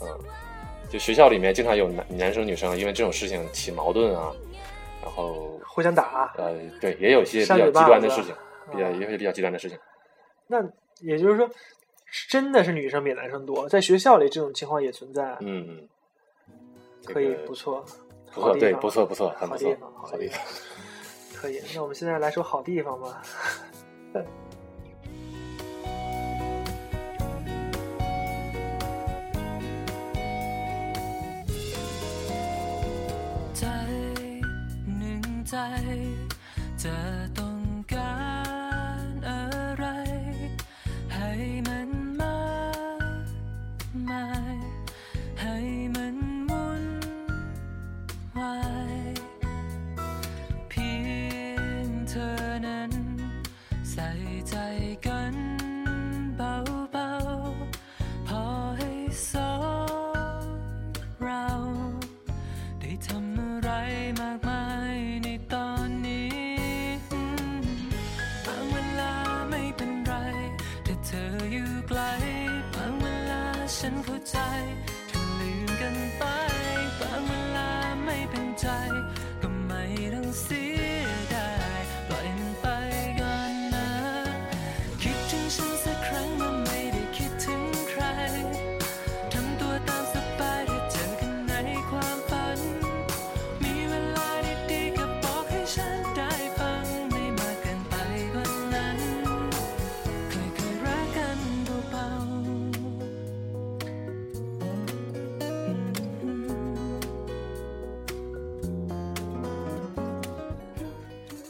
[0.03, 0.19] 嗯，
[0.89, 4.33] 就学校里面经常有男男生女生因为这种事情起矛盾啊，
[5.03, 8.35] 然后互相打，呃，对，也有一些比较极端的事情，
[8.71, 9.79] 比较啊也有一些比较极端的事情。
[10.47, 10.63] 那
[11.01, 11.49] 也就是说，
[12.29, 15.89] 真的是女生比男生多，在学校里这种情况也存在，嗯嗯，
[17.05, 17.85] 可以不错，
[18.33, 20.41] 不错，对，不错不错，很不错好地方。
[21.41, 21.63] 可以。
[21.75, 23.23] 那我们现在来首好地方吧。
[36.77, 37.28] 在。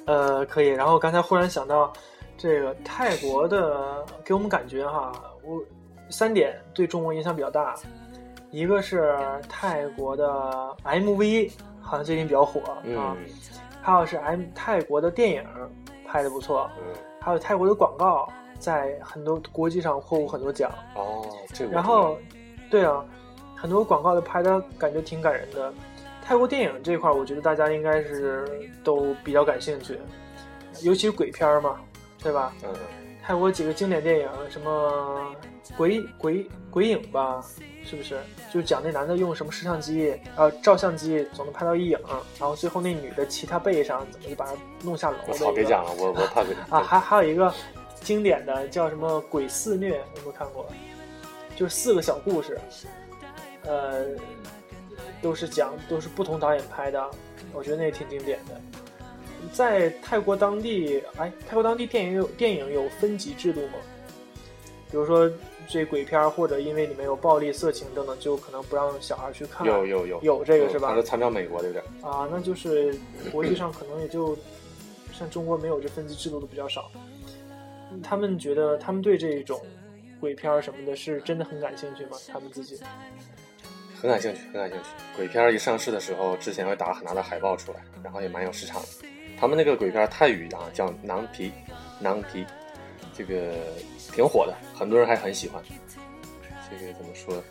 [0.08, 0.68] 呃，可以。
[0.68, 1.92] 然后刚才忽然想到，
[2.36, 5.12] 这个泰国的给我们感觉哈，
[5.44, 5.62] 我
[6.08, 7.74] 三点对中国影响比较大，
[8.50, 9.14] 一个是
[9.48, 10.26] 泰国的
[10.82, 13.16] MV 好像最近比较火啊，嗯
[13.82, 15.44] 还有是 M 泰国的电影
[16.06, 16.84] 拍的不错，嗯，
[17.20, 18.28] 还有泰国的广告
[18.58, 20.70] 在很多国际上获过很多奖。
[20.94, 22.18] 哦，这个然后，
[22.70, 23.04] 对啊，
[23.56, 25.72] 很多广告都拍的感觉挺感人的。
[26.28, 28.46] 泰国电影这块，我觉得大家应该是
[28.84, 29.98] 都比较感兴趣，
[30.82, 31.80] 尤其是鬼片嘛，
[32.22, 32.52] 对吧？
[32.62, 32.68] 嗯
[33.22, 35.34] 泰国几个经典电影，什么
[35.76, 37.42] 鬼鬼鬼影吧，
[37.82, 38.18] 是不是？
[38.52, 41.98] 就讲那男的用什么摄像机呃照相机总能拍到一影，
[42.38, 44.52] 然后最后那女的骑他背上，怎么就把他
[44.82, 45.32] 弄下楼了我？
[45.34, 47.52] 操，别讲了，我我怕鬼啊，还还有一个
[48.02, 50.66] 经典的叫什么《鬼肆虐》，有没有看过？
[51.56, 52.58] 就是四个小故事，
[53.64, 54.06] 呃，
[55.20, 57.10] 都是讲都是不同导演拍的，
[57.52, 58.60] 我觉得那也挺经典的。
[59.52, 63.74] 在泰国当地，哎，泰国当地电影有电影有分级制度吗？
[64.90, 65.30] 比如说
[65.68, 69.66] 这鬼片，或者因为里面有暴力、色情等等，就可能不让小孩去看。
[69.66, 71.84] 有有有有这个是吧它是参照美国的有点。
[72.02, 72.98] 啊，那就是
[73.30, 74.36] 国际上可能也就
[75.12, 76.90] 像中国没有这分级制度的比较少。
[78.02, 79.60] 他们觉得他们对这种
[80.20, 82.16] 鬼片什么的是真的很感兴趣吗？
[82.32, 82.78] 他们自己
[84.00, 84.84] 很感兴趣，很感兴趣。
[85.16, 88.88] 鬼片一上市的时候，之前会打很大的海报出来，然后也蛮有市场的。
[89.36, 91.50] 他们那个鬼片泰语啊叫“囊皮”，
[91.98, 92.46] 囊皮，
[93.12, 93.54] 这个
[94.12, 95.60] 挺火的，很多人还很喜欢。
[96.70, 97.42] 这个怎么说？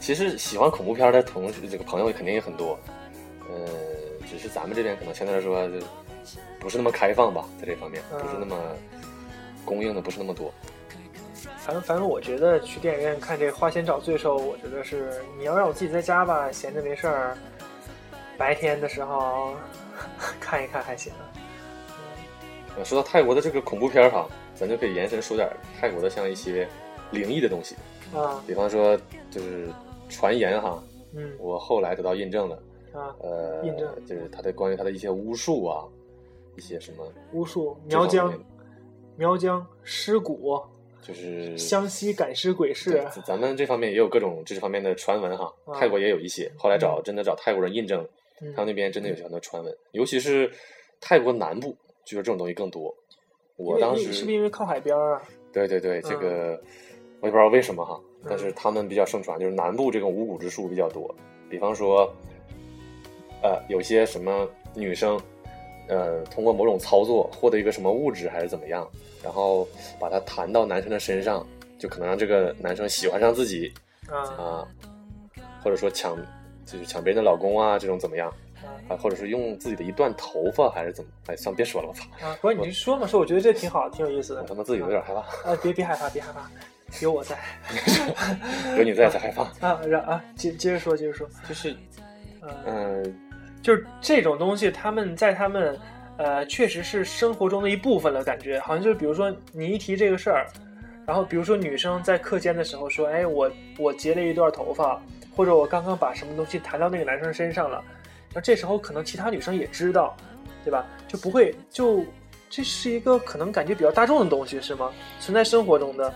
[0.00, 2.78] 其实喜欢恐怖片的同学，这个朋友肯定也很多。
[3.48, 3.68] 呃，
[4.30, 5.86] 只是咱们这边可能相对来说就
[6.60, 8.56] 不是那么开放吧，在这方面嗯不是那么
[9.64, 10.52] 供应的不是那么多。
[11.66, 17.36] 反正反正我觉得去电影院看这《花钱找罪受》，我觉得是你要让我自己在家吧，闲着没事儿，
[18.38, 19.56] 白天的时候
[20.38, 21.12] 看一看还行。
[22.78, 25.50] 呃，说到泰国的这个恐怖片儿哈，咱就可以延伸说点
[25.80, 26.68] 泰国的像一些
[27.10, 27.74] 灵异的东西，
[28.14, 28.96] 啊，比方说
[29.28, 29.68] 就是
[30.08, 30.80] 传言哈，
[31.14, 32.62] 嗯我后来得到印证了，
[32.92, 35.82] 啊，呃，印证就是他的关于他的一些巫术啊，
[36.56, 38.32] 一些什么巫术、苗疆、
[39.16, 40.62] 苗疆尸骨、
[41.06, 48.04] 就是湘西赶尸鬼对市，咱们这方面也有各种这方面的传闻哈，啊泰国也有一些，后来找真的找泰国人印证，
[48.40, 50.50] 嗯他们那边真的有很多传闻，尤其是
[51.00, 52.92] 泰国南部，就是这种东西更多。
[53.56, 55.22] 我当时是不是因为靠海边儿啊？
[55.52, 56.62] 对对对，这嗯个
[57.20, 61.14] 我也不知道为什么哈，嗯但是他们比较盛传，就是南部这种巫蛊之术比较多。
[61.48, 62.12] 比方说，
[63.42, 65.18] 呃，有些什么女生，
[65.88, 68.86] 呃，通过某种操作获得一个什么物质还是怎么样，
[69.22, 69.66] 然后
[69.98, 71.46] 把它弹到男生的身上，
[71.78, 73.72] 就可能让这个男生喜欢上自己
[74.08, 74.68] 啊啊，
[75.62, 76.16] 或者说抢
[76.64, 81.10] 就是抢别人的老公啊，这种怎么样啊啊，或者是用自己的一段头发还是怎么？
[81.26, 82.36] 哎，算了，别说了，我操，啊！
[82.40, 84.42] 不是，你就说嘛，说我觉得这挺好，挺有意思的。
[84.42, 85.20] 我他妈自己有点害怕，
[85.50, 86.50] 啊，别别害怕，别害怕，
[87.00, 87.36] 有我在
[88.76, 89.42] 有你在才害怕。
[89.66, 89.80] 啊！
[89.86, 91.76] 让啊，接接着说，接着说，就是，
[92.42, 93.16] 嗯，嗯、
[93.66, 95.76] 就是这种东西，他们在他们
[96.18, 100.46] 呃，确实是生活中的一部分了，感觉好像就是，比如说你一提这个事儿，
[101.04, 105.02] 然后比如说女生在课间的时候说，哎，我我截了一段头发，
[105.34, 107.82] 或者我刚刚把什么东西弹到那个男生身上了，
[108.32, 110.16] 那这时候可能其他女生也知道，
[110.64, 110.86] 对吧？
[111.08, 112.04] 就不会就
[112.48, 114.92] 这是一个可能感觉比较大众的东西，是吗？
[115.18, 116.14] 存在生活中的，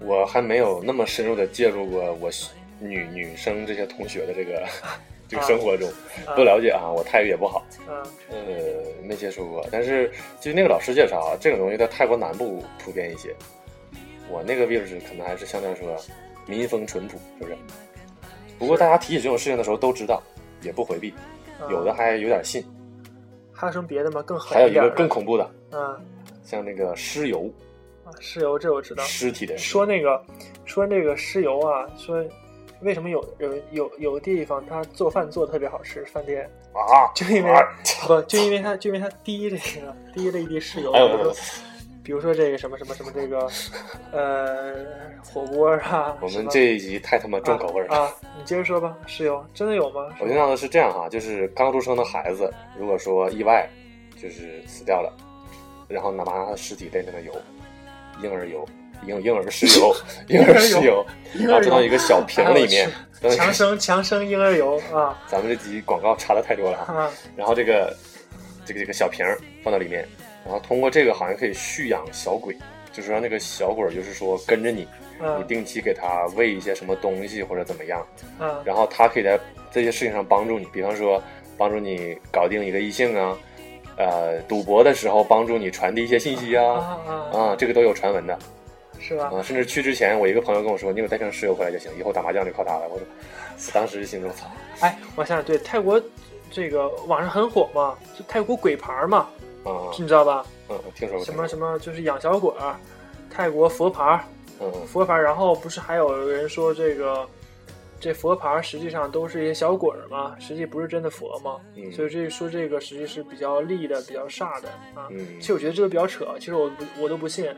[0.00, 2.30] 我还没有那么深入的介入过我
[2.78, 4.62] 女女生这些同学的这个
[5.32, 5.88] 这个生活中，
[6.26, 7.96] 啊不了解啊，我泰语也不好，嗯
[8.30, 8.36] 呃，
[9.02, 9.66] 没接触过。
[9.72, 13.34] 但是据那个老师介绍啊，这种东西在泰国南部普遍一些，
[14.30, 15.96] 我那个位置可能还是相对来说
[16.46, 17.56] 民风淳朴，是不是？
[18.58, 20.22] 不过大家提起这种事情的时候都知道，
[20.60, 21.14] 也不回避，
[21.62, 22.62] 嗯有的还有点信。
[23.50, 24.22] 还有什么别的吗？
[24.22, 25.98] 更狠还有一个更恐怖的，嗯
[26.44, 27.50] 像那个尸油，
[28.04, 29.02] 啊，尸油这我知道。
[29.04, 30.22] 尸体的尸说那个
[30.66, 32.22] 说那个尸油啊，说
[32.82, 37.62] 为什么有有有有地方他做饭做的特别好吃，饭店啊，就因为啊
[38.06, 41.34] 不就因为他就因为他滴这个滴了一滴尸油，哎呦比如说
[42.04, 43.48] 比如说这个什么什么什么这个
[44.10, 44.74] 呃
[45.24, 47.96] 火锅啊，我们这一集太他妈重口味了。
[47.96, 50.08] 啊啊，你接着说吧，尸油真的有吗？
[50.20, 53.68] 我听到的是这样哈，就是刚出生的孩子，如果说意外
[54.20, 55.16] 就是死掉了，
[55.86, 57.32] 然后拿拿他的尸体在那个油，
[58.20, 58.66] 婴儿油、
[59.06, 59.94] 婴婴儿石油、
[60.28, 62.90] 婴儿石油， 然后装到一个小瓶里面。
[63.36, 66.92] 强生强生婴儿油啊 咱们这集广告插的太多了啊。
[66.92, 67.96] 啊然后这个
[68.64, 69.24] 这个这个小瓶
[69.62, 70.04] 放到里面，
[70.44, 72.56] 然后通过这个好像可以蓄养小鬼，
[72.92, 74.88] 就是让那个小鬼就是说跟着你，
[75.20, 78.04] 你啊定期给他喂一些什么东西或者怎么样，
[78.40, 79.38] 啊然后他可以在
[79.70, 81.22] 这些事情上帮助你，比方说
[81.56, 83.38] 帮助你搞定一个异性啊，
[83.96, 88.36] 呃，赌博的时候帮助你传递一些信息啊啊，啊啊，这个都有传闻的
[89.02, 89.30] 是吧？
[89.34, 92.88] 啊，甚至去之前，我一个朋友跟我说，你给我带上室友回来就行，以后打麻将就靠他了。
[92.88, 93.06] 我说，
[93.74, 94.46] 当时心中操，
[94.80, 96.00] 哎，我想想，对泰国
[96.50, 99.28] 这个网上很火嘛，就泰国鬼牌嘛，
[99.64, 100.46] 啊，你知道吧？
[100.68, 102.76] 嗯，听说过什么什么就是养小鬼儿，
[103.28, 104.24] 泰国佛牌，
[104.60, 107.28] 嗯嗯佛牌，然后不是还有人说这个
[108.00, 115.08] 这佛牌实际上都是一些小鬼儿嘛，实际不是真的佛嘛，嗯所以这说这个实际是比较利的、比较煞的啊。
[115.10, 117.52] 嗯其实我觉得这个比较扯，其实我不我都不信。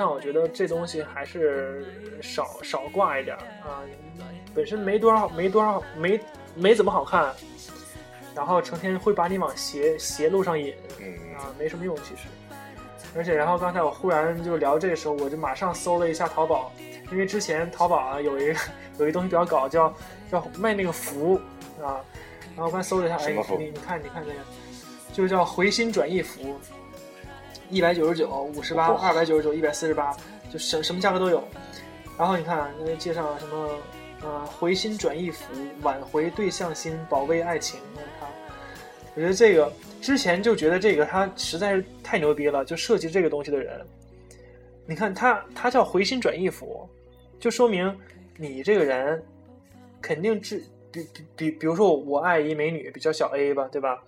[0.00, 1.84] 但我觉得这东西还是
[2.22, 3.84] 少少挂一点儿啊，
[4.54, 6.18] 本身没多少没多少没
[6.54, 7.30] 没怎么好看，
[8.34, 12.22] 然后成天会把你往邪邪路上引嗯，啊，没什么用其实。
[13.14, 16.72] 而且，然后刚才我忽然就聊这个时候，我就马上搜了一下淘宝，
[17.12, 18.58] 因为之前淘宝啊有一个
[18.96, 19.94] 有一东西比较搞，叫
[20.30, 21.38] 叫卖那个符
[21.82, 22.00] 啊，
[22.56, 24.38] 然后我刚搜了一下，哎你你看你看这个，
[25.12, 26.58] 就叫回心转意符，
[27.70, 30.14] 一百九十九、五十八、哇二百九十九、一百四十八，
[30.52, 31.42] 就什什么价格都有。
[32.18, 33.78] 然后你看，那介绍什么
[34.22, 35.44] 呃回心转意符，
[35.82, 37.80] 挽回对象心，保卫爱情。
[37.94, 38.28] 你看，
[39.14, 43.80] 我觉得这个之前就觉得这个他实在是太牛逼了，就设计这个东西的人，
[44.86, 46.88] 你看他他叫回心转意符，
[47.38, 47.96] 就说明
[48.36, 49.22] 你这个人
[50.02, 54.02] 肯定是比比比，比如说我爱一美女，比较小 A 吧，对吧？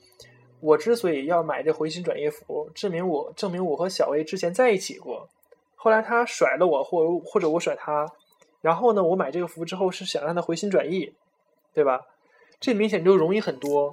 [0.62, 5.28] 我之所以要买这回心转意符，证明我证明我和小 A 之前在一起过，
[5.74, 8.06] 后来他甩了我，或或者我甩他，
[8.60, 11.12] 然后呢，我买这个符之后是想让他回心转意，
[11.74, 12.00] 对吧？
[12.60, 13.92] 这明显就容易很多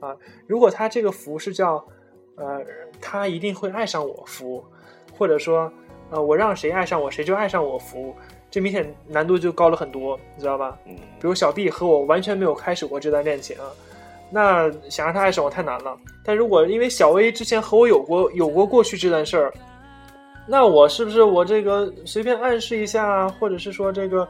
[0.00, 0.16] 啊！
[0.48, 1.86] 如果他这个符是叫
[2.34, 2.60] 呃，
[3.00, 4.64] 他一定会爱上我符，
[5.16, 5.72] 或者说
[6.10, 8.12] 呃，我让谁爱上我，谁就爱上我符，
[8.50, 10.76] 这明显难度就高了很多，你知道吧？
[10.86, 13.56] 嗯，比如小 B 和我完全没有开始过这段恋情，
[14.30, 15.96] 那想让他爱上我太难了。
[16.24, 19.52] 但如果因为小 A 之前和我有过有过过去这段事儿，
[20.46, 24.28] 那我是不是我这个随便暗示一下，或者是说这个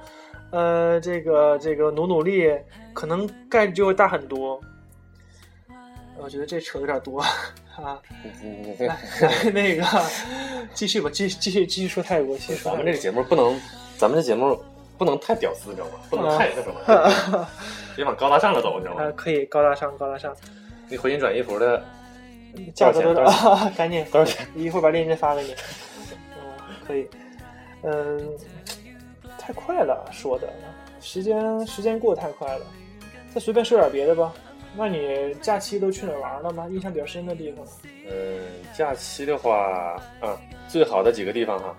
[0.50, 2.50] 呃这个这个努努力，
[2.92, 4.60] 可能概率就会大很多。
[6.22, 7.98] 我觉得这扯有点多啊，
[8.78, 9.84] 来 那个
[10.74, 13.58] 继续吧，继继续继续说泰国，继续说泰国咱们这个节目不能，
[13.96, 14.62] 咱们这节目
[15.00, 15.92] 不能太屌丝，你知道吗？
[16.10, 16.68] 不能太那什
[17.32, 17.48] 么，
[17.96, 19.12] 别往高大上了走，你知道啊吗？
[19.16, 20.36] 可以高大上高大上，
[20.90, 21.82] 那回心转意服的
[22.74, 24.46] 价格都多少赶紧多少钱？
[24.54, 25.54] 一会儿把链接发给你。
[26.36, 27.08] 嗯，可以。
[27.82, 28.28] 嗯，
[29.38, 30.46] 太快了，说的
[31.00, 32.66] 时间时间过得太快了。
[33.34, 34.30] 再随便说点别的吧。
[34.76, 36.68] 那你假期都去哪儿玩了吗？
[36.70, 37.64] 印象比较深的地方？
[38.06, 38.38] 嗯，
[38.76, 40.36] 假期的话，啊，
[40.68, 41.74] 最好的几个地方哈，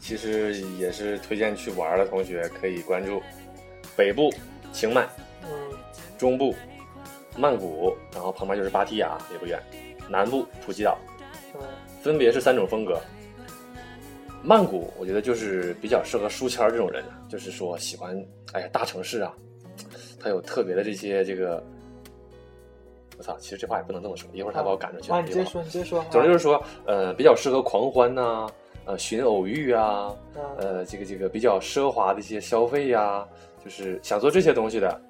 [0.00, 3.22] 其实也是推荐去玩的同学可以关注。
[3.96, 4.32] 北部
[4.72, 5.06] 清迈，
[5.44, 5.48] 嗯
[6.18, 6.54] 中部
[7.36, 9.60] 曼谷，然后旁边就是芭提雅，也不远。
[10.08, 10.98] 南部普吉岛，
[11.54, 11.60] 嗯
[12.02, 12.98] 分别是三种风格。
[14.42, 18.16] 曼谷我觉得就是比较适合书签这种人，就是说喜欢
[18.52, 19.34] 哎呀大城市啊，
[20.18, 21.62] 它有特别的这些这个，
[23.18, 25.18] 我操，其实这话也不能这么说，一会儿他把我赶出去了。
[25.18, 26.02] 啊，你直接说，你直接说。
[26.10, 28.48] 总之就是说，呃，比较适合狂欢呐、
[28.90, 33.24] 呃，寻偶遇啊，啊，呃，这个这个比较奢华的一些消费呀、
[33.64, 35.00] 就是想做这些东西的，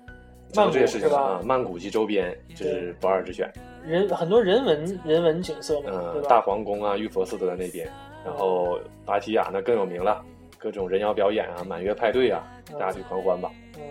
[0.55, 3.51] 曼谷做这些事情啊，曼谷及周边这是不二之选。
[3.83, 6.29] 人很多人文人文景色嘛，嗯，吧？
[6.29, 7.91] 大皇宫啊，玉佛寺都在那边，
[8.23, 10.23] 然后芭提雅呢更有名了，
[10.59, 12.47] 各种人妖表演啊，满月派对啊，
[12.79, 13.51] 大家去狂欢吧。
[13.79, 13.83] 嗯，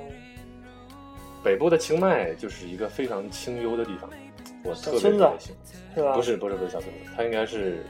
[1.43, 4.07] 北部的清迈就是一个非常清幽的地方，
[4.63, 5.57] 我特别特别喜欢。
[5.95, 6.13] 是吧？
[6.13, 7.83] 不，是不是不是小村子，它应该是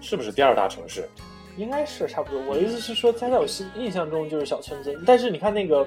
[0.00, 1.08] 是不是第二大城市？
[1.56, 2.42] 应该是差不多。
[2.48, 5.86] 我的意思是说，它在我心印象中就是小村子，但是你看那个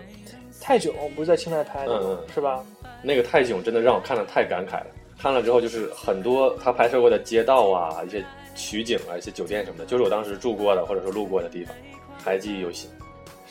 [0.62, 2.08] 泰囧不是在清迈拍的吗？
[2.12, 2.64] 嗯嗯是吧？
[3.02, 4.88] 那个泰囧真的让我看的太感慨了。
[5.20, 8.24] 看了之后，就是很多他拍摄过的街道啊，一些
[8.56, 11.76] 取景啊，一些酒店什么的，就是我当时住过的或者说路过的地方，
[12.24, 12.90] 还记忆犹新。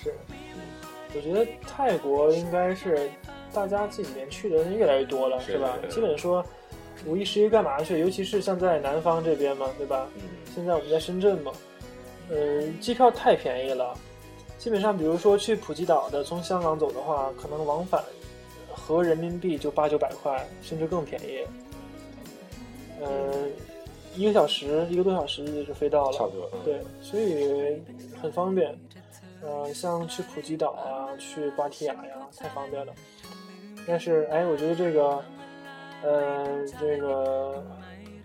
[0.03, 0.15] 是，
[0.55, 0.61] 嗯
[1.15, 3.11] 我觉得泰国应该是
[3.53, 5.77] 大家这几年去的人越来越多了，是是吧？
[5.89, 6.45] 基本说
[7.05, 7.99] 五一、十一干嘛去？
[7.99, 10.09] 尤其是像在南方这边嘛，对吧？
[10.17, 10.23] 嗯，
[10.55, 11.53] 现在我们在深圳嘛，
[12.31, 13.97] 呃，机票太便宜了，
[14.59, 18.03] 基本上比如说去普吉岛的，从香港走的话，可能往返
[18.73, 21.41] 合人民币就八九百块，甚至更便宜。
[23.01, 23.49] 呃，
[24.17, 26.51] 一个小时、一个多小时就飞到了，差不多。
[26.55, 27.81] 嗯、对，所以
[28.21, 28.77] 很方便。
[29.43, 32.93] 呃，像去普吉岛啊，去芭提雅呀，太方便了。
[33.87, 35.23] 但是，哎，我觉得这个，
[36.07, 37.65] 呃，这个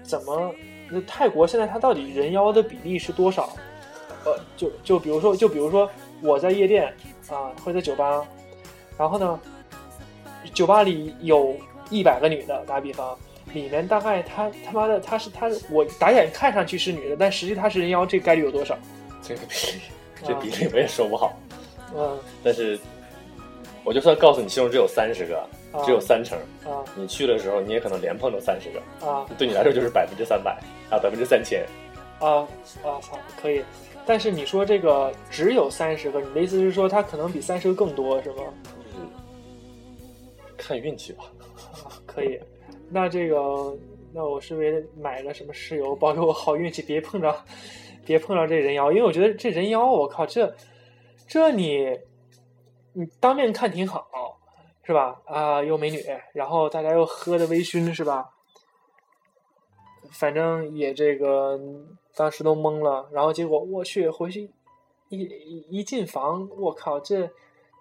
[0.03, 0.53] 怎么？
[0.87, 3.49] 那泰国现在它到底人妖的比例是多少？
[4.23, 5.89] 呃，就就比如说，就比如说
[6.21, 6.93] 我在夜店
[7.29, 8.23] 啊，或者在酒吧，
[8.99, 9.39] 然后呢，
[10.53, 11.55] 酒吧里有
[11.89, 13.17] 一百个女的，打比方，
[13.51, 18.77] 里面大概她他妈的她是她我打眼看上去是女的，但实际她是人妖，这个概率有多少？
[19.23, 19.81] 这个比例，
[20.23, 21.33] 这比例我也说不好。
[21.95, 22.79] 嗯但是，
[23.83, 25.47] 我就算告诉你，其中只有三十个，啊
[25.85, 30.51] 只有三成，啊你去的时候，你也可能连碰到三十个，啊对你来说就是百分之三百
[30.89, 31.65] 啊，百分之三千。
[32.19, 32.47] 啊
[32.83, 33.01] 啊！
[33.01, 33.63] 操，可以。
[34.05, 38.43] 但是你说这个只有三十个，你的意思是说它可能比三十个更多是吗？
[38.95, 39.09] 嗯
[40.55, 41.23] 看运气吧。
[41.83, 42.39] 啊，可以。
[42.89, 43.75] 那这个，
[44.13, 47.35] 那我是不是也得买了什么石油，保佑我好运气，别碰着，
[48.05, 50.53] 别碰着这人妖，因为我觉得这人妖，我靠，这
[51.27, 51.97] 这你
[52.93, 54.30] 你当面看挺好，
[54.83, 55.21] 是吧？
[55.25, 56.03] 啊，又美女，
[56.33, 58.29] 然后大家又喝的微醺，是吧？
[60.11, 61.59] 反正也这个
[62.15, 64.49] 当时都懵了，然后结果我去回去
[65.09, 67.29] 一一一进房，我靠，这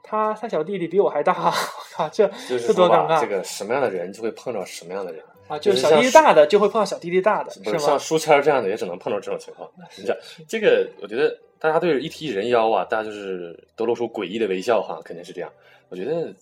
[0.03, 1.53] 他他小弟弟比我还大，我
[1.93, 5.25] 靠，这这多尴，尬这个什么样的人就会碰到什么样的人。
[5.49, 5.59] 啊！
[5.59, 7.99] 就是小弟弟大的就会碰到小弟弟大的，是是像？
[7.99, 9.69] 书签儿这样的，也只能碰到这种情况。
[9.99, 15.51] 你这这个，我觉得大家对一提人妖啊，大家就是都露出诡异的微笑哈，肯定是这样。
[15.89, 16.33] 我觉得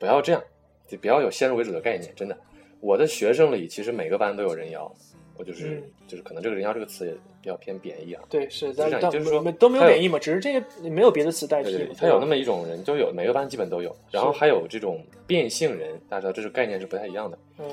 [0.00, 0.42] 不要这样，
[0.88, 2.10] 就不要有先入为主的概念。
[2.16, 2.36] 真的，
[2.80, 4.90] 我的学生里其实每个班都有人妖，
[5.36, 8.22] 我就是、嗯就是可能这个人妖这个词也比较偏贬义啊。
[8.28, 13.94] 对，是，但就是说没都没有贬义嘛，只是这个没有别的词代替他有那么一种人，就有每个班基本都有。
[14.10, 17.38] 然后还有这种变性人，大家知道这是概念是不太一样的。
[17.58, 17.70] 嗯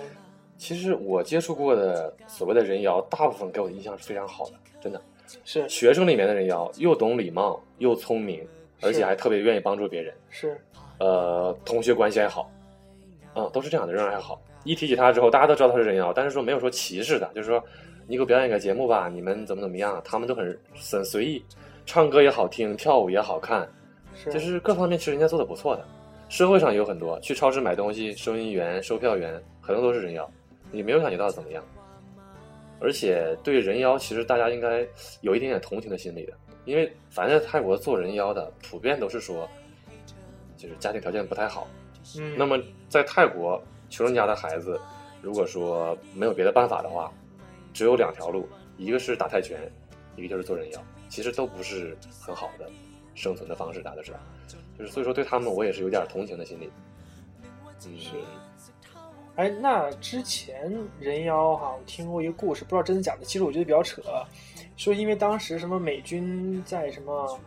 [0.58, 5.00] 其实我接触过的所谓的人妖，大部分给我的印象是非常好的，真的。
[5.44, 8.44] 是学生里面的人妖又懂礼貌，又聪明，
[8.82, 10.60] 而且还特别愿意帮助别人，是
[11.00, 12.52] 呃，同学关系还好，
[13.36, 14.42] 嗯，都是这样的人还好。
[14.64, 17.64] 一提起他之后，大家都知道他是人妖，但是说没有说歧视的，就是说
[18.08, 20.60] 你给我表演个节目吧，你们怎么怎么样，他们都很
[20.92, 21.44] 很随意，
[21.86, 23.70] 唱歌也好听，跳舞也好看，
[24.16, 25.86] 是，就是各方面其实人家做的不错的。
[26.30, 30.30] 社会上有很多去超市买东西，收银员、售票员，很多都是人妖，
[30.72, 31.64] 你没有感觉到怎么样。
[32.80, 34.86] 而且对人妖，其实大家应该
[35.22, 36.34] 有一点点同情的心理的，
[36.66, 39.48] 因为反正泰国做人妖的，普遍都是说，
[40.58, 41.68] 就是家庭条件不太好。
[42.18, 42.58] 嗯，那么
[42.90, 44.80] 在泰国，穷人家的孩子，
[45.22, 47.12] 如果说没有别的办法的话，
[47.74, 48.48] 只有两条路，
[48.78, 49.60] 一个是打泰拳，
[50.16, 52.70] 一个就是做人妖，其实都不是很好的
[53.14, 54.20] 生存的方式，大家都知道。
[54.78, 56.72] 就是所以说对他们，我也是有点同情的心理。
[57.86, 58.12] 嗯，是
[59.36, 64.02] 哎，那之前人妖哈，我听过一个故事，不知道真的假的，其实我觉得比较扯，
[64.78, 67.40] 说因为当时什么美军在什么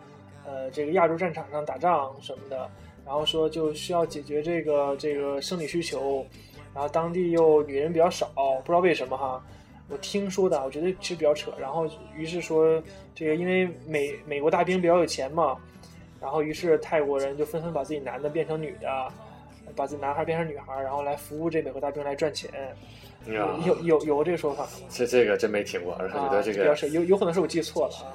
[0.46, 2.70] 呃这个亚洲战场上打仗什么的，
[3.11, 6.24] 然后说就需要解决这个这个生理需求，
[6.72, 8.30] 然后当地又女人比较少，
[8.64, 9.44] 不知道为什么哈。
[9.88, 11.52] 我听说的，我觉得其实比较扯。
[11.58, 12.80] 然后于是说，
[13.12, 15.56] 这个因为美美国大兵比较有钱嘛，
[16.20, 18.88] 然后于是泰国人就纷纷把自己男的变成女的，
[19.74, 22.48] 把自己男孩变成女孩，然后来服务这美国大兵来赚钱。
[23.26, 24.70] 呀有有有过这个说法吗？
[24.88, 28.14] 这这个真没听过，而且觉啊，得这个比较扯，有有可能是我记错了啊。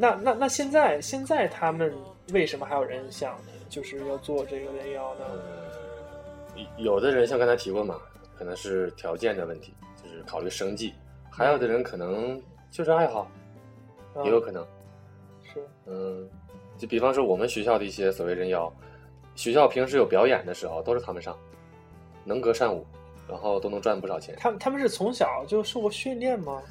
[0.00, 1.94] 那那那现在现在他们
[2.32, 3.36] 为什么还有人想
[3.68, 5.24] 就是要做这个人妖呢？
[6.56, 8.00] 呃，有的人像刚才提过嘛，
[8.34, 10.94] 可能是条件的问题，就是考虑生计；
[11.30, 13.30] 还有的人可能就是爱好，
[14.14, 14.66] 啊也有可能。
[15.44, 16.26] 是嗯，
[16.78, 18.72] 就比方说我们学校的一些所谓人妖，
[19.34, 21.36] 学校平时有表演的时候都是他们上，
[22.24, 22.86] 能歌善舞，
[23.28, 24.34] 然后都能赚不少钱。
[24.38, 26.62] 他们他们是从小就受过训练吗？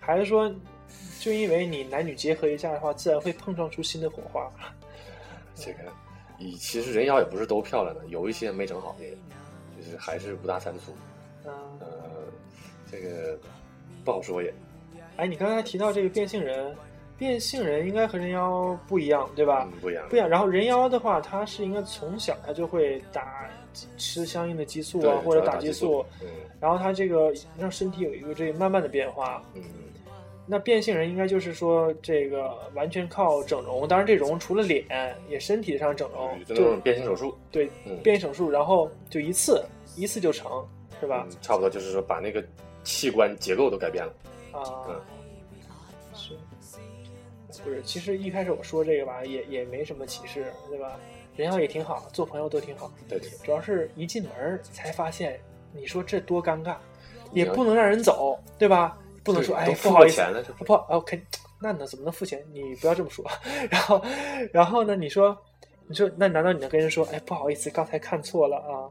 [0.00, 0.50] 还是说
[1.20, 4.50] 就因为你男女结合一下的话，自然会碰撞出新的火花？
[5.54, 5.78] 这个，
[6.38, 9.04] 以其实人妖也不是都漂亮的，有一些没整好的，
[9.76, 10.92] 就是还是五大三粗。
[11.44, 11.88] 嗯，呃，
[12.90, 13.38] 这个
[14.04, 14.52] 不好说也。
[15.16, 16.74] 哎，你刚才提到这个变性人，
[17.18, 19.68] 变性人应该和人妖不一样，对吧？
[19.70, 20.18] 嗯，不一样不一。
[20.18, 20.28] 样。
[20.28, 23.48] 然后人妖的话，他是应该从小他就会打
[23.96, 26.04] 吃相应的激素对啊，或者打激素。
[26.20, 26.28] 嗯
[26.62, 29.42] 然后他这个让身体有一个这个慢慢的变化。
[29.54, 29.64] 嗯，
[30.52, 39.64] 那变性人应该就是说这个完全靠整容，当然这容除了脸，也身体上整容，就那种变性手术，对嗯，变性手术，然后就一次
[39.96, 40.62] 一次就成，
[41.00, 41.36] 是吧嗯？
[41.40, 42.44] 差不多就是说把那个
[42.84, 44.12] 器官结构都改变了。
[44.52, 45.00] 啊嗯，
[46.12, 46.34] 是，
[47.64, 47.80] 不是？
[47.82, 51.00] 其实一开始我说这个吧，也也没什么歧视，对吧？
[51.34, 52.92] 人妖也挺好，做朋友都挺好。
[53.08, 55.40] 对对，主要是一进门才发现，
[55.72, 56.76] 你说这多尴尬，
[57.32, 58.98] 也不能让人走，对吧？
[59.24, 61.22] 不能说哎付不好意思，过钱了，是不，OK，
[61.60, 62.44] 那呢怎么能付钱？
[62.52, 63.24] 你不要这么说。
[63.70, 64.02] 然后，
[64.52, 64.96] 然后呢？
[64.96, 65.36] 你说，
[65.86, 68.90] 你说，那难道你能跟人说，哎，不好意思，刚才看错了啊？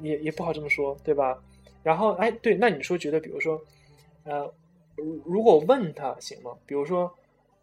[0.00, 1.38] 也也不好这么说，对吧？
[1.82, 3.60] 然后，哎，对，那你说觉得，比如说，
[4.24, 4.52] 呃，
[4.96, 6.52] 如如果问他行吗？
[6.66, 7.12] 比如说，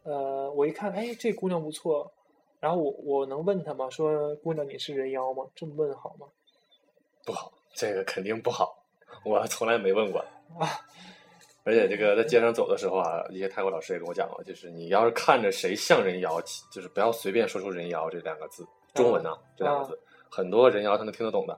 [0.03, 2.11] 呃，我一看，哎，这姑娘不错，
[2.59, 3.89] 然后我我能问他吗？
[3.89, 5.45] 说，姑娘你是人妖吗？
[5.55, 6.27] 这么问好吗？
[7.25, 8.83] 不好，这个肯定不好，
[9.23, 10.19] 我从来没问过
[10.59, 10.67] 啊。
[11.69, 16.41] 而且这个在街上走的时候啊，一些泰国老师也跟我讲过，就是你要是看着谁像人妖，
[16.71, 18.65] 就是不要随便说出“人妖”这两个字，
[18.95, 19.99] 中文呐、这两个字，
[20.31, 21.55] 很多人妖他能听得懂的，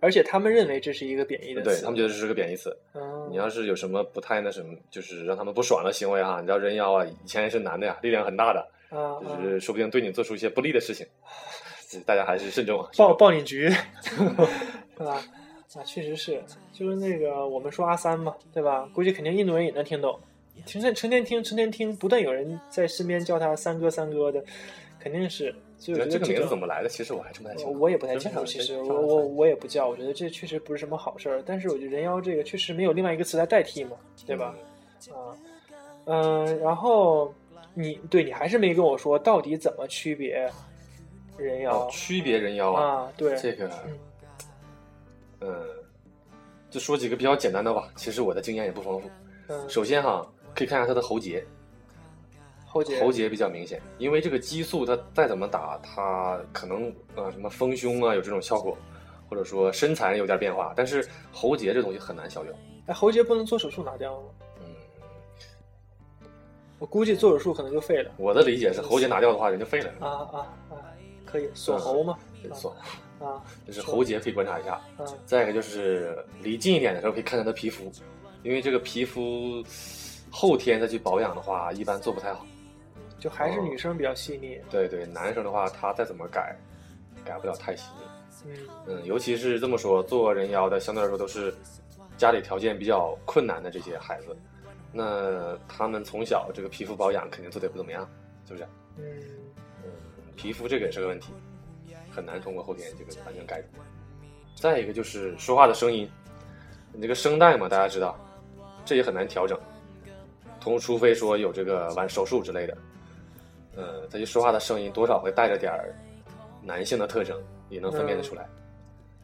[0.00, 2.76] 而且他们认为这是一个贬义的词，对他们觉得这是个贬义词。
[2.94, 8.66] 嗯，你要是有什么不太那什么，就是让他们不爽的行为哈，你知道人妖啊，以前是男的呀，力量很大的，
[9.22, 11.06] 就是说不定对你做出一些不利的事情，
[12.04, 12.90] 大家还是慎重啊。
[12.96, 13.70] 报报警局，
[14.98, 15.22] 是吧？
[15.76, 18.88] 啊，确实是，就是那个我们说阿三嘛，对吧？
[18.94, 20.18] 估计肯定印度人也能听懂，
[20.66, 24.44] 成天成天听，成天听，不断有人在身边叫他三哥三哥的，
[25.00, 25.54] 肯定是。
[25.76, 26.88] 所以我觉得这个名字怎么来的？
[26.88, 27.72] 其实我还真不太清楚。
[27.72, 31.42] 我我也不太清楚，其实我我我也不叫，我觉得这确实不是什么好事儿。
[31.44, 34.54] 但是我觉得人妖这个确实没有另外一个词来代替嘛，对吧？
[35.12, 35.36] 啊，
[36.06, 37.34] 嗯、然后
[37.74, 40.48] 你对你还是没跟我说到底怎么区别
[41.36, 43.12] 人妖哦，区别人妖啊，啊？
[43.16, 43.68] 对，这个
[46.74, 47.88] 就说几个比较简单的吧。
[47.94, 49.08] 其实我的经验也不丰富。
[49.46, 51.46] 嗯，首先哈，可以看一下它的喉结，
[52.66, 58.76] 喉结喉结比较明显，因为这个激素它再怎么打，它可能呃什么丰胸啊有这种效果，
[59.30, 62.52] 或者说身材有点变化，但是喉结这东西很难消掉。
[62.86, 64.26] 哎，喉结不能做手术拿掉吗？
[64.60, 64.66] 嗯，
[66.80, 68.10] 我估计做手术可能就废了。
[68.16, 69.92] 我的理解是喉结拿掉的话人就废了。
[70.00, 70.38] 啊啊
[70.70, 70.74] 啊！
[71.34, 72.16] 可以锁喉嘛？
[72.52, 72.76] 锁，
[73.18, 74.74] 啊就是喉结可以观察一下。
[74.96, 77.90] 啊再一个就是离近一点的时候可以看它的皮肤，
[78.44, 79.64] 因为这个皮肤
[80.30, 82.46] 后天再去保养的话，一般做不太好。
[83.18, 84.60] 就还是女生比较细腻。
[84.70, 86.56] 对对，男生的话他再怎么改，
[87.24, 88.04] 改不了太细腻。
[88.46, 91.52] 嗯嗯，尤其是这么说，做人妖的相对来说都是
[92.16, 94.36] 家里条件比较困难的这些孩子，
[94.92, 98.08] 那他们从小这个皮肤保养肯定做的不怎么样，
[98.46, 98.64] 是不是？
[98.98, 99.63] 嗯嗯，
[100.36, 101.32] 皮肤这个也是个问题，
[102.10, 103.68] 很难通过后天这个完全改变。
[104.54, 106.08] 再一个就是说话的声音，
[106.92, 108.16] 你这个声带嘛，大家知道，
[108.84, 109.58] 这也很难调整，
[110.60, 112.78] 同除非说有这个完手术之类的，
[113.76, 115.94] 呃，他就说话的声音多少会带着点儿
[116.62, 118.46] 男性的特征，也能分辨得出来。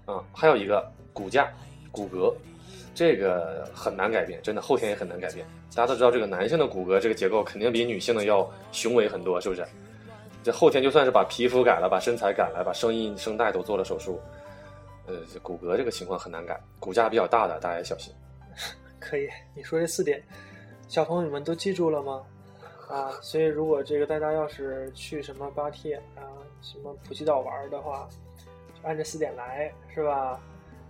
[0.07, 1.53] 啊，还有一个骨架、
[1.93, 2.35] 骨骼，
[2.95, 5.47] 这个很难改变，真的后天也很难改变。
[5.75, 9.65] 大家都知道，这个男性的骨骼这个结构肯定比女性的要雄伟很多，是不是？
[10.43, 14.21] 这后天就算是把皮肤改了，把身材改了，把声音、声带都做了手术，
[15.07, 16.59] 呃，骨骼这个情况很难改。
[16.79, 18.15] 骨架比较大的，大家也小心。
[18.99, 20.23] 可以，你说这四点，
[20.89, 22.23] 小朋友们都记住了吗？
[22.89, 26.25] 啊，所以如果这个大家要是去什么芭提雅啊、
[26.61, 28.09] 什么普吉岛玩的话，
[28.75, 30.41] 就按这四点来，是吧？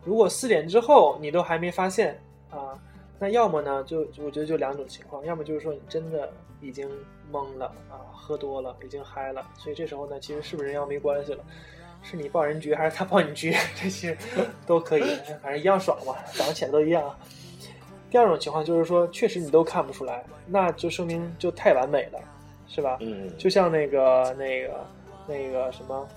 [0.03, 2.19] 如果四点之后你都还没发现
[2.51, 2.73] 啊，
[3.21, 6.89] 那要么呢，就就我觉得就两种情况，要么就是说你真的已经
[7.31, 11.45] 懵了啊，喝多了，已经嗨了，所以这时候呢，其实是不是人妖没关系了。
[12.03, 14.17] 是你抱人局还是他抱你局， 这些
[14.67, 15.03] 都可以，
[15.43, 17.15] 反正一样爽嘛，早上起来都一样。
[18.11, 22.19] 第二种情况就是说，确实你都看不出来，那就说明就太完美了，
[22.67, 22.97] 是吧？
[23.03, 24.87] 嗯就像那个那个
[25.29, 26.09] 那个什么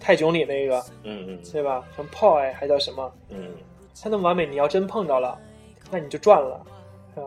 [0.00, 1.86] 泰囧里那个，嗯嗯对吧？
[1.94, 3.12] 什么 Poi，还叫什么？
[3.28, 3.52] 嗯，
[4.02, 5.38] 他那么完美，你要真碰着了，
[5.90, 6.64] 那你就赚了，
[7.14, 7.26] 是吧？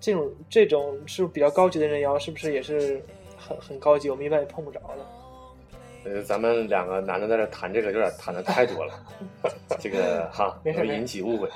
[0.00, 3.02] 这种这种是比较高级的人妖，是不是也是
[3.36, 4.10] 很很高级？
[4.10, 6.10] 我们一般也碰不着的。
[6.10, 8.94] 呃，咱们两个男的在这谈这个，有点谈的太多了，
[9.80, 11.48] 这个哈会引起误会。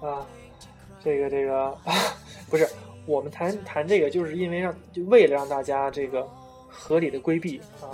[0.00, 0.24] 啊，
[1.02, 1.76] 这个这个
[2.48, 2.68] 不是
[3.06, 6.24] 我们谈谈这个，就是因为让就为了让大家这个
[6.68, 7.90] 合理的规避啊，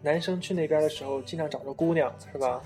[0.00, 2.62] 男生去那边的时候尽量找着姑娘是吧？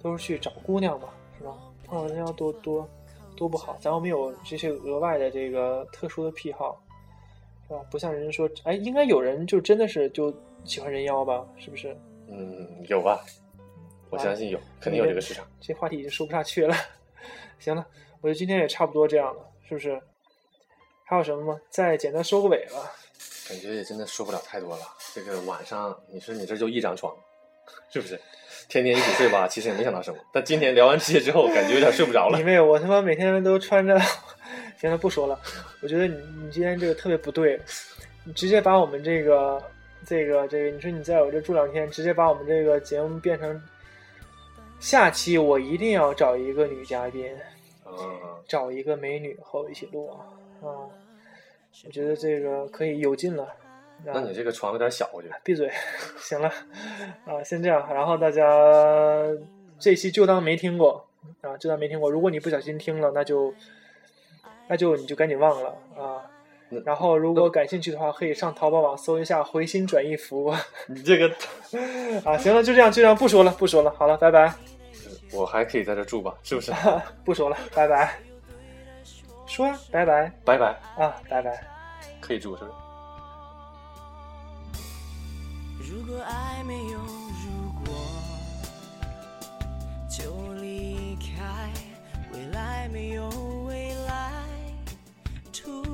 [0.00, 1.52] 都是去找姑娘嘛是吧？
[1.84, 2.88] 碰到人妖多多
[3.36, 6.80] 多不好，咱又没有这些额外的这个特殊的癖好，
[7.68, 7.80] 是吧？
[7.90, 11.46] 不像人家说，哎，应该有人就真的是就喜欢人妖吧？
[11.58, 11.96] 是不是？
[12.28, 13.24] 嗯，有吧？
[14.10, 15.46] 我相信有，肯定有这个市场。
[15.60, 16.74] 这话题已经说不下去了。
[17.58, 17.86] 行了，
[18.20, 20.00] 我觉得今天也差不多这样了，是不是？
[21.04, 21.60] 还有什么吗？
[21.68, 22.92] 再简单收个尾吧。
[23.48, 24.82] 感觉也真的说不了太多了。
[25.14, 27.14] 这个晚上，你说你这就一张床，
[27.90, 28.18] 是不是？
[28.68, 30.18] 天天一起睡吧， 其实也没想到什么。
[30.32, 32.44] 但今天聊完这些之后，感觉有点睡不着了你。
[32.44, 33.98] 妹，我他妈每天都穿着，
[34.78, 35.38] 行了，不说了。
[35.82, 37.60] 我觉得你你今天这个特别不对，
[38.24, 39.62] 你直接把我们这个
[40.06, 43.62] 这个这个，你说你在我这住两天，直接把我们这个节目变成
[44.80, 47.26] 下期我一定要找一个女嘉宾，
[47.86, 47.94] 嗯，
[48.46, 50.20] 找一个美女和我一起录啊。
[50.62, 50.66] 啊
[51.84, 53.48] 我觉得这个可以有劲了。
[54.02, 55.34] 那你这个床有点小，我觉得。
[55.44, 55.70] 闭嘴，
[56.18, 56.48] 行了，
[57.26, 58.42] 啊，先这样，然后大家
[59.78, 61.06] 这期就当没听过
[61.40, 62.10] 啊，就当没听过。
[62.10, 63.54] 如果你不小心听了，那就
[64.68, 66.30] 那就你就赶紧忘了啊。
[66.84, 70.52] 然后如果感兴趣的话，可以上淘宝网搜一下回心转意服务
[70.88, 71.28] 你这个，
[72.24, 72.36] 啊。
[72.36, 74.52] 行了，就这样，就这样，不说了，不说了，好了，拜拜，
[75.32, 76.34] 我还可以在这住吧？
[76.42, 76.72] 是不是？
[77.24, 78.18] 不说了，拜拜。
[79.46, 80.66] 说呀，拜拜拜拜，
[80.98, 81.64] 啊，拜拜。
[82.20, 82.83] 可以住是不是？
[85.86, 87.94] 如果爱没有如果，
[90.08, 91.68] 就离开；
[92.32, 93.28] 未来没有
[93.66, 94.32] 未来，
[95.52, 95.84] 图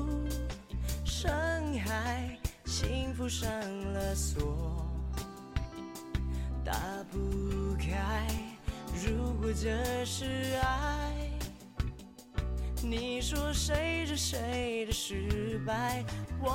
[1.03, 1.29] 伤
[1.85, 3.49] 害，幸福上
[3.91, 4.87] 了锁，
[6.63, 6.73] 打
[7.11, 8.25] 不开。
[9.05, 11.29] 如果这是爱，
[12.81, 16.05] 你说谁是谁的失败？
[16.41, 16.49] 我。